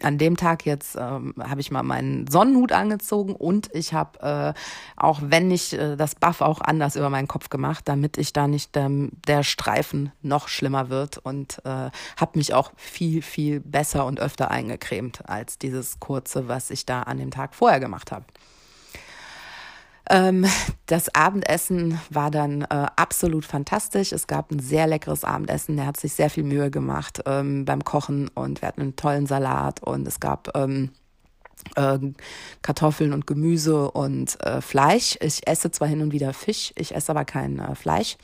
an 0.01 0.17
dem 0.17 0.37
Tag 0.37 0.65
jetzt 0.65 0.95
äh, 0.95 0.99
habe 0.99 1.59
ich 1.59 1.71
mal 1.71 1.83
meinen 1.83 2.27
Sonnenhut 2.27 2.71
angezogen 2.71 3.35
und 3.35 3.69
ich 3.73 3.93
habe 3.93 4.53
äh, 4.55 4.59
auch 4.95 5.19
wenn 5.23 5.47
nicht 5.47 5.73
äh, 5.73 5.95
das 5.95 6.15
Buff 6.15 6.41
auch 6.41 6.61
anders 6.61 6.95
über 6.95 7.09
meinen 7.09 7.27
Kopf 7.27 7.49
gemacht, 7.49 7.87
damit 7.87 8.17
ich 8.17 8.33
da 8.33 8.47
nicht 8.47 8.75
ähm, 8.77 9.11
der 9.27 9.43
Streifen 9.43 10.11
noch 10.21 10.47
schlimmer 10.47 10.89
wird 10.89 11.17
und 11.17 11.59
äh, 11.65 11.89
habe 12.17 12.37
mich 12.37 12.53
auch 12.53 12.71
viel 12.75 13.21
viel 13.21 13.59
besser 13.59 14.05
und 14.05 14.19
öfter 14.19 14.51
eingecremt 14.51 15.27
als 15.29 15.57
dieses 15.57 15.99
kurze, 15.99 16.47
was 16.47 16.69
ich 16.71 16.85
da 16.85 17.03
an 17.03 17.17
dem 17.17 17.31
Tag 17.31 17.55
vorher 17.55 17.79
gemacht 17.79 18.11
habe. 18.11 18.25
Ähm, 20.09 20.45
das 20.85 21.13
Abendessen 21.13 21.99
war 22.09 22.31
dann 22.31 22.61
äh, 22.61 22.87
absolut 22.95 23.45
fantastisch. 23.45 24.11
Es 24.11 24.27
gab 24.27 24.51
ein 24.51 24.59
sehr 24.59 24.87
leckeres 24.87 25.23
Abendessen. 25.23 25.75
Der 25.75 25.85
hat 25.85 25.97
sich 25.97 26.13
sehr 26.13 26.29
viel 26.29 26.43
Mühe 26.43 26.71
gemacht 26.71 27.21
ähm, 27.25 27.65
beim 27.65 27.83
Kochen 27.83 28.29
und 28.29 28.61
wir 28.61 28.67
hatten 28.67 28.81
einen 28.81 28.95
tollen 28.95 29.25
Salat 29.25 29.83
und 29.83 30.07
es 30.07 30.19
gab 30.19 30.55
ähm, 30.55 30.91
äh, 31.75 31.99
Kartoffeln 32.61 33.13
und 33.13 33.27
Gemüse 33.27 33.91
und 33.91 34.39
äh, 34.41 34.61
Fleisch. 34.61 35.17
Ich 35.19 35.47
esse 35.47 35.71
zwar 35.71 35.87
hin 35.87 36.01
und 36.01 36.13
wieder 36.13 36.33
Fisch, 36.33 36.71
ich 36.75 36.95
esse 36.95 37.11
aber 37.11 37.25
kein 37.25 37.59
äh, 37.59 37.75
Fleisch. 37.75 38.17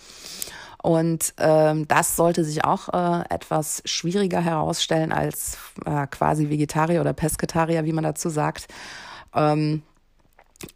Und 0.82 1.34
ähm, 1.38 1.88
das 1.88 2.18
sollte 2.18 2.44
sich 2.44 2.66
auch 2.66 2.90
äh, 2.90 3.24
etwas 3.30 3.82
schwieriger 3.86 4.42
herausstellen 4.42 5.14
als 5.14 5.58
äh, 5.86 6.08
quasi 6.08 6.50
Vegetarier 6.50 7.00
oder 7.00 7.14
Pesketarier, 7.14 7.86
wie 7.86 7.94
man 7.94 8.04
dazu 8.04 8.30
sagt. 8.30 8.68
Ähm, 9.34 9.84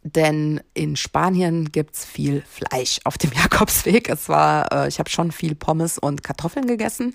denn 0.02 0.60
in 0.74 0.96
Spanien 0.96 1.70
gibt's 1.72 2.04
viel 2.04 2.42
Fleisch 2.42 3.00
auf 3.04 3.18
dem 3.18 3.32
Jakobsweg. 3.34 4.08
Es 4.08 4.28
war, 4.28 4.72
äh, 4.72 4.88
ich 4.88 4.98
habe 4.98 5.10
schon 5.10 5.32
viel 5.32 5.54
Pommes 5.54 5.98
und 5.98 6.22
Kartoffeln 6.22 6.66
gegessen. 6.66 7.14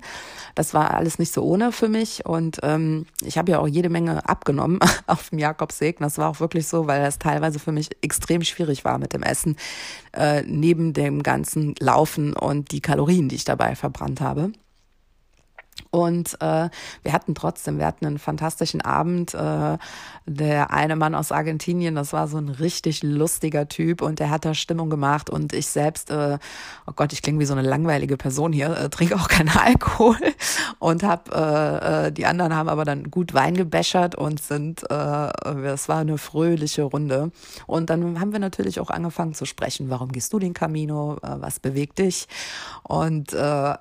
Das 0.54 0.74
war 0.74 0.94
alles 0.94 1.18
nicht 1.18 1.32
so 1.32 1.42
ohne 1.42 1.72
für 1.72 1.88
mich. 1.88 2.26
Und 2.26 2.58
ähm, 2.62 3.06
ich 3.22 3.38
habe 3.38 3.52
ja 3.52 3.58
auch 3.58 3.68
jede 3.68 3.88
Menge 3.88 4.28
abgenommen 4.28 4.80
auf 5.06 5.30
dem 5.30 5.38
Jakobsweg. 5.38 5.98
das 5.98 6.18
war 6.18 6.30
auch 6.30 6.40
wirklich 6.40 6.66
so, 6.66 6.86
weil 6.86 7.02
das 7.02 7.18
teilweise 7.18 7.58
für 7.58 7.72
mich 7.72 7.90
extrem 8.02 8.42
schwierig 8.42 8.84
war 8.84 8.98
mit 8.98 9.12
dem 9.12 9.22
Essen, 9.22 9.56
äh, 10.12 10.42
neben 10.42 10.92
dem 10.92 11.22
ganzen 11.22 11.74
Laufen 11.78 12.34
und 12.34 12.70
die 12.72 12.80
Kalorien, 12.80 13.28
die 13.28 13.36
ich 13.36 13.44
dabei 13.44 13.74
verbrannt 13.74 14.20
habe. 14.20 14.52
Und 15.94 16.36
äh, 16.40 16.70
wir 17.04 17.12
hatten 17.12 17.36
trotzdem, 17.36 17.78
wir 17.78 17.86
hatten 17.86 18.04
einen 18.04 18.18
fantastischen 18.18 18.80
Abend. 18.80 19.32
Äh, 19.32 19.78
der 20.26 20.72
eine 20.72 20.96
Mann 20.96 21.14
aus 21.14 21.30
Argentinien, 21.30 21.94
das 21.94 22.12
war 22.12 22.26
so 22.26 22.36
ein 22.38 22.48
richtig 22.48 23.04
lustiger 23.04 23.68
Typ 23.68 24.02
und 24.02 24.18
der 24.18 24.30
hat 24.30 24.44
da 24.44 24.54
Stimmung 24.54 24.90
gemacht. 24.90 25.30
Und 25.30 25.52
ich 25.52 25.68
selbst, 25.68 26.10
äh, 26.10 26.38
oh 26.88 26.92
Gott, 26.96 27.12
ich 27.12 27.22
klinge 27.22 27.38
wie 27.38 27.44
so 27.44 27.52
eine 27.52 27.62
langweilige 27.62 28.16
Person 28.16 28.52
hier, 28.52 28.76
äh, 28.76 28.88
trinke 28.88 29.14
auch 29.14 29.28
keinen 29.28 29.50
Alkohol 29.56 30.16
und 30.80 31.04
hab, 31.04 31.32
äh, 31.32 32.06
äh, 32.06 32.12
die 32.12 32.26
anderen 32.26 32.56
haben 32.56 32.68
aber 32.68 32.84
dann 32.84 33.12
gut 33.12 33.32
Wein 33.32 33.54
gebäschert 33.54 34.16
und 34.16 34.42
sind, 34.42 34.82
äh, 34.90 35.28
es 35.64 35.88
war 35.88 35.98
eine 35.98 36.18
fröhliche 36.18 36.82
Runde. 36.82 37.30
Und 37.68 37.88
dann 37.88 38.18
haben 38.18 38.32
wir 38.32 38.40
natürlich 38.40 38.80
auch 38.80 38.90
angefangen 38.90 39.34
zu 39.34 39.44
sprechen. 39.44 39.90
Warum 39.90 40.10
gehst 40.10 40.32
du 40.32 40.40
den 40.40 40.54
Camino? 40.54 41.18
Äh, 41.22 41.36
was 41.38 41.60
bewegt 41.60 42.00
dich? 42.00 42.26
Und 42.82 43.32
äh, 43.32 43.74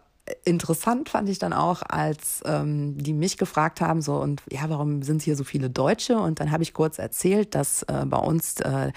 interessant 0.46 1.10
fand 1.10 1.28
ich 1.28 1.38
dann 1.38 1.52
auch, 1.52 1.82
als 1.88 2.42
ähm, 2.46 2.98
die 2.98 3.14
mich 3.14 3.38
gefragt 3.38 3.82
haben, 3.82 4.02
so 4.02 4.16
und 4.16 4.42
ja, 4.50 4.62
warum 4.68 5.02
sind 5.02 5.22
hier 5.22 5.36
so 5.36 5.44
viele 5.44 5.70
Deutsche? 5.70 6.18
Und 6.18 6.40
dann 6.40 6.52
habe 6.52 6.64
ich 6.64 6.74
kurz 6.74 6.98
erzählt, 6.98 7.56
dass 7.56 7.84
äh, 7.84 8.06
bei 8.06 8.18
uns 8.18 8.60
äh, 8.62 8.92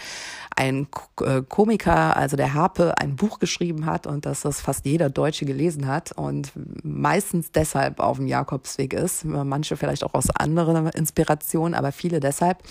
ein 0.55 0.89
K 0.91 1.39
äh, 1.39 1.43
Komiker, 1.43 2.17
also 2.17 2.37
der 2.37 2.55
Harpe, 2.55 2.95
ein 2.99 3.17
Buch 3.17 3.41
geschrieben 3.41 3.87
hat 3.87 4.07
und 4.07 4.25
dass 4.25 4.43
das 4.43 4.61
fast 4.61 4.87
jeder 4.87 5.11
Deutsche 5.11 5.47
gelesen 5.47 5.89
hat 5.89 6.13
und 6.13 6.53
meistens 6.85 7.51
deshalb 7.51 7.99
auf 7.99 8.19
dem 8.19 8.29
Jakobsweg 8.29 8.93
ist. 8.93 9.25
Manche 9.25 9.77
vielleicht 9.77 10.05
auch 10.05 10.15
aus 10.15 10.31
anderen 10.31 10.87
Inspirationen, 10.89 11.75
aber 11.75 11.91
viele 11.91 12.21
deshalb. 12.21 12.63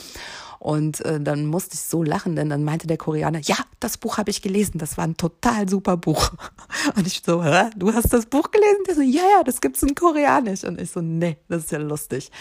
Und 0.60 1.04
äh, 1.06 1.20
dann 1.20 1.46
musste 1.46 1.76
ich 1.76 1.82
so 1.82 2.04
lachen, 2.04 2.36
denn 2.36 2.50
dann 2.50 2.64
meinte 2.64 2.88
der 2.88 2.98
Koreaner, 2.98 3.40
ja, 3.40 3.58
das 3.80 3.98
Buch 3.98 4.18
habe 4.18 4.30
ich 4.30 4.42
gelesen, 4.42 4.78
das 4.78 4.98
war 4.98 5.06
ein 5.06 5.18
total 5.18 5.70
super 5.70 5.98
Buch. 5.98 6.32
Und 6.96 7.08
ich 7.08 7.22
so, 7.26 7.44
Hä? 7.44 7.70
du 7.76 7.94
hast 7.94 8.14
das 8.14 8.26
Buch 8.26 8.52
gelesen? 8.52 8.84
Der 8.88 8.96
so, 8.96 9.02
ja, 9.02 9.24
ja, 9.38 9.44
das 9.44 9.62
gibt's 9.62 9.84
in 9.84 9.96
Koreanisch. 9.96 10.64
Und 10.64 10.80
ich 10.80 10.92
so, 10.92 11.02
nee, 11.02 11.38
das 11.50 11.66
ist 11.66 11.72
ja 11.72 11.80
lustig. 11.80 12.32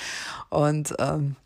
Und 0.50 0.94
ähm, 0.98 1.36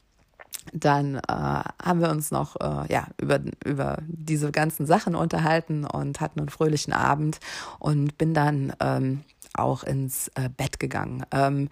dann 0.73 1.17
äh, 1.17 1.21
haben 1.29 2.01
wir 2.01 2.11
uns 2.11 2.31
noch 2.31 2.57
äh, 2.57 2.93
ja, 2.93 3.07
über, 3.21 3.41
über 3.65 3.99
diese 4.07 4.51
ganzen 4.53 4.87
Sachen 4.87 5.15
unterhalten 5.15 5.85
und 5.85 6.21
hatten 6.21 6.41
einen 6.41 6.49
fröhlichen 6.49 6.93
Abend 6.93 7.39
und 7.79 8.19
bin 8.19 8.35
dann 8.35 8.73
ähm, 8.81 9.25
auch 9.55 9.83
ins 9.83 10.29
äh, 10.35 10.49
Bett 10.55 10.79
gegangen. 10.79 11.25
Ähm, 11.33 11.69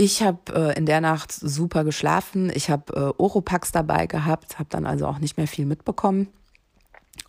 ich 0.00 0.22
habe 0.22 0.38
äh, 0.54 0.78
in 0.78 0.86
der 0.86 1.02
Nacht 1.02 1.30
super 1.30 1.84
geschlafen. 1.84 2.50
Ich 2.54 2.70
habe 2.70 2.94
äh, 2.94 3.22
Oropax 3.22 3.70
dabei 3.70 4.06
gehabt, 4.06 4.58
habe 4.58 4.70
dann 4.70 4.86
also 4.86 5.06
auch 5.06 5.18
nicht 5.18 5.36
mehr 5.36 5.46
viel 5.46 5.66
mitbekommen. 5.66 6.28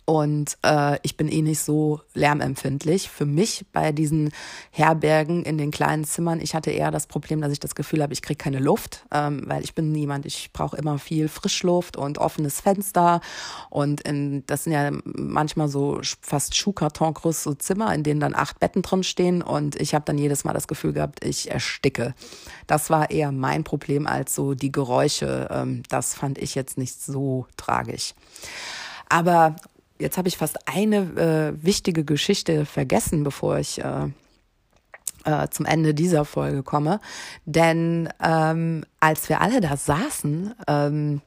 Und 0.04 0.58
äh, 0.64 0.98
ich 1.02 1.16
bin 1.16 1.28
eh 1.28 1.42
nicht 1.42 1.60
so 1.60 2.00
lärmempfindlich. 2.14 3.08
Für 3.08 3.24
mich 3.24 3.64
bei 3.72 3.92
diesen 3.92 4.32
Herbergen 4.70 5.44
in 5.44 5.58
den 5.58 5.70
kleinen 5.70 6.04
Zimmern, 6.04 6.40
ich 6.40 6.54
hatte 6.54 6.72
eher 6.72 6.90
das 6.90 7.06
Problem, 7.06 7.40
dass 7.40 7.52
ich 7.52 7.60
das 7.60 7.76
Gefühl 7.76 8.02
habe, 8.02 8.12
ich 8.12 8.20
kriege 8.20 8.36
keine 8.36 8.58
Luft, 8.58 9.04
ähm, 9.12 9.44
weil 9.46 9.62
ich 9.62 9.74
bin 9.74 9.92
niemand, 9.92 10.26
ich 10.26 10.52
brauche 10.52 10.76
immer 10.76 10.98
viel 10.98 11.28
Frischluft 11.28 11.96
und 11.96 12.18
offenes 12.18 12.60
Fenster. 12.60 13.20
Und 13.70 14.00
in, 14.00 14.44
das 14.46 14.64
sind 14.64 14.72
ja 14.72 14.90
manchmal 15.04 15.68
so 15.68 16.00
fast 16.20 16.56
Schuhkartongröße 16.56 17.58
Zimmer, 17.58 17.94
in 17.94 18.02
denen 18.02 18.18
dann 18.18 18.34
acht 18.34 18.58
Betten 18.58 18.82
drin 18.82 19.04
stehen. 19.04 19.40
Und 19.40 19.80
ich 19.80 19.94
habe 19.94 20.04
dann 20.04 20.18
jedes 20.18 20.42
Mal 20.42 20.52
das 20.52 20.66
Gefühl 20.66 20.92
gehabt, 20.92 21.24
ich 21.24 21.50
ersticke. 21.50 22.14
Das 22.66 22.90
war 22.90 23.10
eher 23.10 23.30
mein 23.30 23.62
Problem 23.62 24.08
als 24.08 24.34
so 24.34 24.54
die 24.54 24.72
Geräusche. 24.72 25.48
Ähm, 25.50 25.84
das 25.88 26.14
fand 26.14 26.38
ich 26.38 26.56
jetzt 26.56 26.76
nicht 26.76 27.00
so 27.00 27.46
tragisch. 27.56 28.14
Aber 29.08 29.56
Jetzt 30.02 30.18
habe 30.18 30.28
ich 30.28 30.36
fast 30.36 30.68
eine 30.68 31.54
äh, 31.56 31.64
wichtige 31.64 32.04
Geschichte 32.04 32.66
vergessen, 32.66 33.22
bevor 33.22 33.58
ich 33.58 33.78
äh, 33.78 34.08
äh, 35.24 35.48
zum 35.48 35.64
Ende 35.64 35.94
dieser 35.94 36.24
Folge 36.24 36.64
komme. 36.64 37.00
Denn 37.44 38.08
ähm, 38.22 38.84
als 38.98 39.28
wir 39.28 39.40
alle 39.40 39.60
da 39.60 39.76
saßen 39.76 40.54
ähm, 40.66 41.20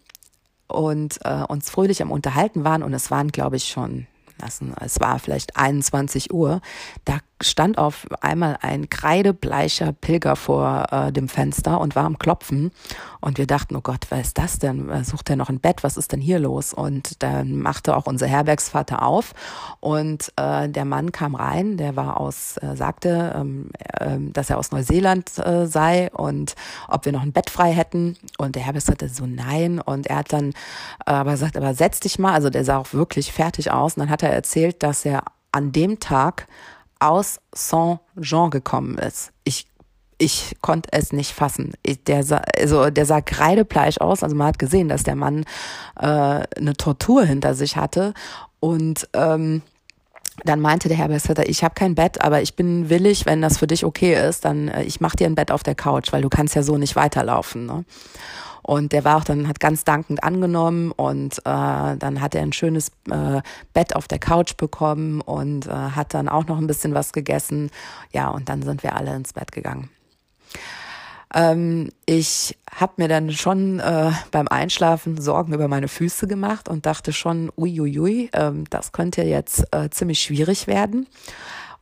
und 0.68 1.20
äh, 1.24 1.44
uns 1.44 1.70
fröhlich 1.70 2.02
am 2.02 2.12
Unterhalten 2.12 2.66
waren, 2.66 2.84
und 2.84 2.94
es 2.94 3.10
waren, 3.12 3.30
glaube 3.30 3.56
ich, 3.56 3.70
schon 3.70 4.08
lassen. 4.42 4.74
Es 4.82 5.00
war 5.00 5.20
vielleicht 5.20 5.56
21 5.56 6.34
Uhr. 6.34 6.62
Da 7.06 7.20
stand 7.42 7.78
auf 7.78 8.08
einmal 8.22 8.58
ein 8.62 8.90
kreidebleicher 8.90 9.92
Pilger 9.92 10.36
vor 10.36 10.88
äh, 10.92 11.12
dem 11.12 11.28
Fenster 11.28 11.80
und 11.82 11.96
war 11.96 12.06
am 12.06 12.18
Klopfen. 12.18 12.72
Und 13.20 13.38
wir 13.38 13.48
dachten, 13.48 13.76
oh 13.76 13.82
Gott, 13.82 14.08
wer 14.10 14.22
ist 14.22 14.38
das 14.38 14.60
denn? 14.60 15.04
Sucht 15.04 15.30
er 15.30 15.36
noch 15.36 15.50
ein 15.50 15.60
Bett? 15.60 15.84
Was 15.84 15.98
ist 15.98 16.12
denn 16.12 16.22
hier 16.22 16.40
los? 16.40 16.74
Und 16.74 17.24
dann 17.24 17.58
machte 17.58 17.96
auch 17.98 18.06
unser 18.06 18.28
Herbergsvater 18.28 19.04
auf 19.04 19.34
und 19.80 20.32
äh, 20.38 20.70
der 20.70 20.86
Mann 20.86 21.12
kam 21.12 21.36
rein, 21.36 21.78
der 21.78 21.96
war 21.96 22.20
aus, 22.20 22.58
äh, 22.58 22.76
sagte, 22.76 23.34
ähm, 23.36 23.70
äh, 24.00 24.18
dass 24.32 24.50
er 24.50 24.58
aus 24.58 24.72
Neuseeland 24.72 25.38
äh, 25.40 25.68
sei 25.68 26.12
und 26.12 26.56
ob 26.88 27.06
wir 27.06 27.12
noch 27.12 27.24
ein 27.24 27.34
Bett 27.34 27.50
frei 27.50 27.72
hätten. 27.72 28.18
Und 28.38 28.56
der 28.56 28.64
Herbergsvater 28.64 29.10
so 29.10 29.26
nein. 29.26 29.80
Und 29.80 30.08
er 30.08 30.18
hat 30.18 30.34
dann 30.34 30.50
äh, 31.06 31.12
aber 31.12 31.32
gesagt, 31.32 31.58
aber 31.58 31.74
setz 31.74 32.00
dich 32.00 32.20
mal, 32.20 32.34
also 32.34 32.50
der 32.50 32.66
sah 32.66 32.78
auch 32.78 32.94
wirklich 32.94 33.32
fertig 33.32 33.72
aus. 33.72 33.96
Und 33.96 34.02
dann 34.02 34.10
hat 34.10 34.24
er 34.24 34.32
erzählt, 34.32 34.84
dass 34.84 35.06
er 35.06 35.24
an 35.52 35.72
dem 35.72 36.00
Tag 36.00 36.48
aus 37.00 37.40
Saint-Jean 37.54 38.50
gekommen 38.50 38.98
ist. 38.98 39.32
Ich 39.44 39.68
ich 40.18 40.56
konnte 40.62 40.90
es 40.94 41.12
nicht 41.12 41.34
fassen. 41.34 41.74
Ich, 41.84 42.04
der 42.04 42.24
sah, 42.24 42.42
also 42.58 42.90
der 42.90 43.06
sah 43.06 43.22
kreidebleich 43.22 44.00
aus. 44.00 44.24
Also 44.24 44.36
man 44.36 44.48
hat 44.48 44.60
gesehen, 44.60 44.88
dass 44.88 45.04
der 45.04 45.16
Mann 45.16 45.44
äh, 46.00 46.06
eine 46.06 46.74
Tortur 46.78 47.26
hinter 47.26 47.54
sich 47.54 47.76
hatte. 47.76 48.14
Und 48.60 49.10
ähm, 49.14 49.62
dann 50.44 50.60
meinte 50.60 50.88
der 50.88 50.98
Herr 50.98 51.04
Herbergsvetter, 51.04 51.48
ich 51.48 51.64
habe 51.64 51.76
kein 51.76 51.96
Bett, 51.96 52.22
aber 52.22 52.42
ich 52.42 52.56
bin 52.56 52.90
willig, 52.90 53.26
wenn 53.26 53.42
das 53.42 53.58
für 53.58 53.68
dich 53.68 53.86
okay 53.86 54.28
ist, 54.28 54.46
dann 54.46 54.68
äh, 54.68 54.84
ich 54.84 55.00
mach 55.00 55.16
dir 55.16 55.28
ein 55.28 55.36
Bett 55.36 55.52
auf 55.52 55.64
der 55.64 55.76
Couch, 55.76 56.12
weil 56.12 56.22
du 56.22 56.30
kannst 56.30 56.56
ja 56.56 56.64
so 56.64 56.78
nicht 56.78 56.96
weiterlaufen. 56.96 57.66
Ne? 57.66 57.86
Und 58.66 58.94
der 58.94 59.06
war 59.06 59.18
auch 59.18 59.24
dann, 59.24 59.48
hat 59.48 59.60
ganz 59.60 59.84
dankend 59.84 60.24
angenommen 60.24 60.92
und 60.92 61.38
äh, 61.38 61.42
dann 61.44 62.20
hat 62.20 62.34
er 62.34 62.42
ein 62.42 62.52
schönes 62.52 62.90
äh, 63.12 63.44
Bett 63.74 63.96
auf 63.96 64.08
der 64.08 64.18
Couch 64.18 64.58
bekommen 64.58 65.22
und 65.22 65.68
äh, 65.68 65.70
hat 65.70 66.16
dann 66.16 66.28
auch 66.28 66.48
noch 66.48 66.58
ein 66.58 66.66
bisschen 66.66 66.96
was 66.96 67.14
gegessen. 67.14 67.70
Ja, 68.12 68.30
und 68.30 68.50
dann 68.50 68.64
sind 68.64 68.82
wir 68.82 68.96
alle 68.96 69.16
ins 69.16 69.34
Bett 69.34 69.52
gegangen. 69.52 69.92
Ähm, 71.32 71.90
ich 72.08 72.58
habe 72.74 72.94
mir 72.98 73.08
dann 73.08 73.30
schon 73.34 73.80
äh, 73.80 74.12
beim 74.32 74.48
Einschlafen 74.48 75.22
Sorgen 75.22 75.54
über 75.54 75.68
meine 75.68 75.88
Füße 75.88 76.26
gemacht 76.26 76.68
und 76.68 76.88
dachte 76.88 77.14
schon, 77.14 77.52
uiuiui, 77.56 78.32
ähm, 78.34 78.64
das 78.72 78.92
könnte 78.92 79.22
jetzt 79.22 79.64
äh, 79.76 79.92
ziemlich 79.92 80.24
schwierig 80.24 80.66
werden. 80.66 81.06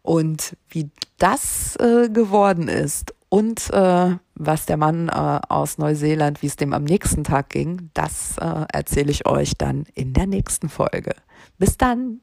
Und 0.02 0.58
wie 0.67 0.89
das 1.17 1.78
äh, 1.78 2.10
geworden 2.10 2.67
ist 2.67 3.13
und 3.34 3.72
äh, 3.72 4.15
was 4.36 4.67
der 4.67 4.78
Mann 4.78 5.10
äh, 5.10 5.39
aus 5.50 5.80
Neuseeland, 5.80 6.43
wie 6.43 6.46
es 6.46 6.56
dem 6.56 6.72
am 6.72 6.84
nächsten 6.84 7.24
Tag 7.24 7.50
ging, 7.50 7.89
das 7.96 8.38
äh, 8.38 8.65
erzähle 8.72 9.10
ich 9.10 9.26
euch 9.26 9.54
dann 9.58 9.86
in 9.96 10.13
der 10.13 10.28
nächsten 10.28 10.69
Folge. 10.69 11.15
Bis 11.58 11.76
dann. 11.76 12.22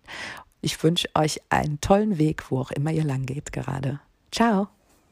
Ich 0.60 0.80
wünsche 0.84 1.08
euch 1.16 1.40
einen 1.48 1.80
tollen 1.80 2.18
Weg, 2.18 2.52
wo 2.52 2.60
auch 2.60 2.70
immer 2.70 2.92
ihr 2.92 3.02
lang 3.02 3.26
geht 3.26 3.52
gerade. 3.52 3.98
Ciao. 4.30 4.68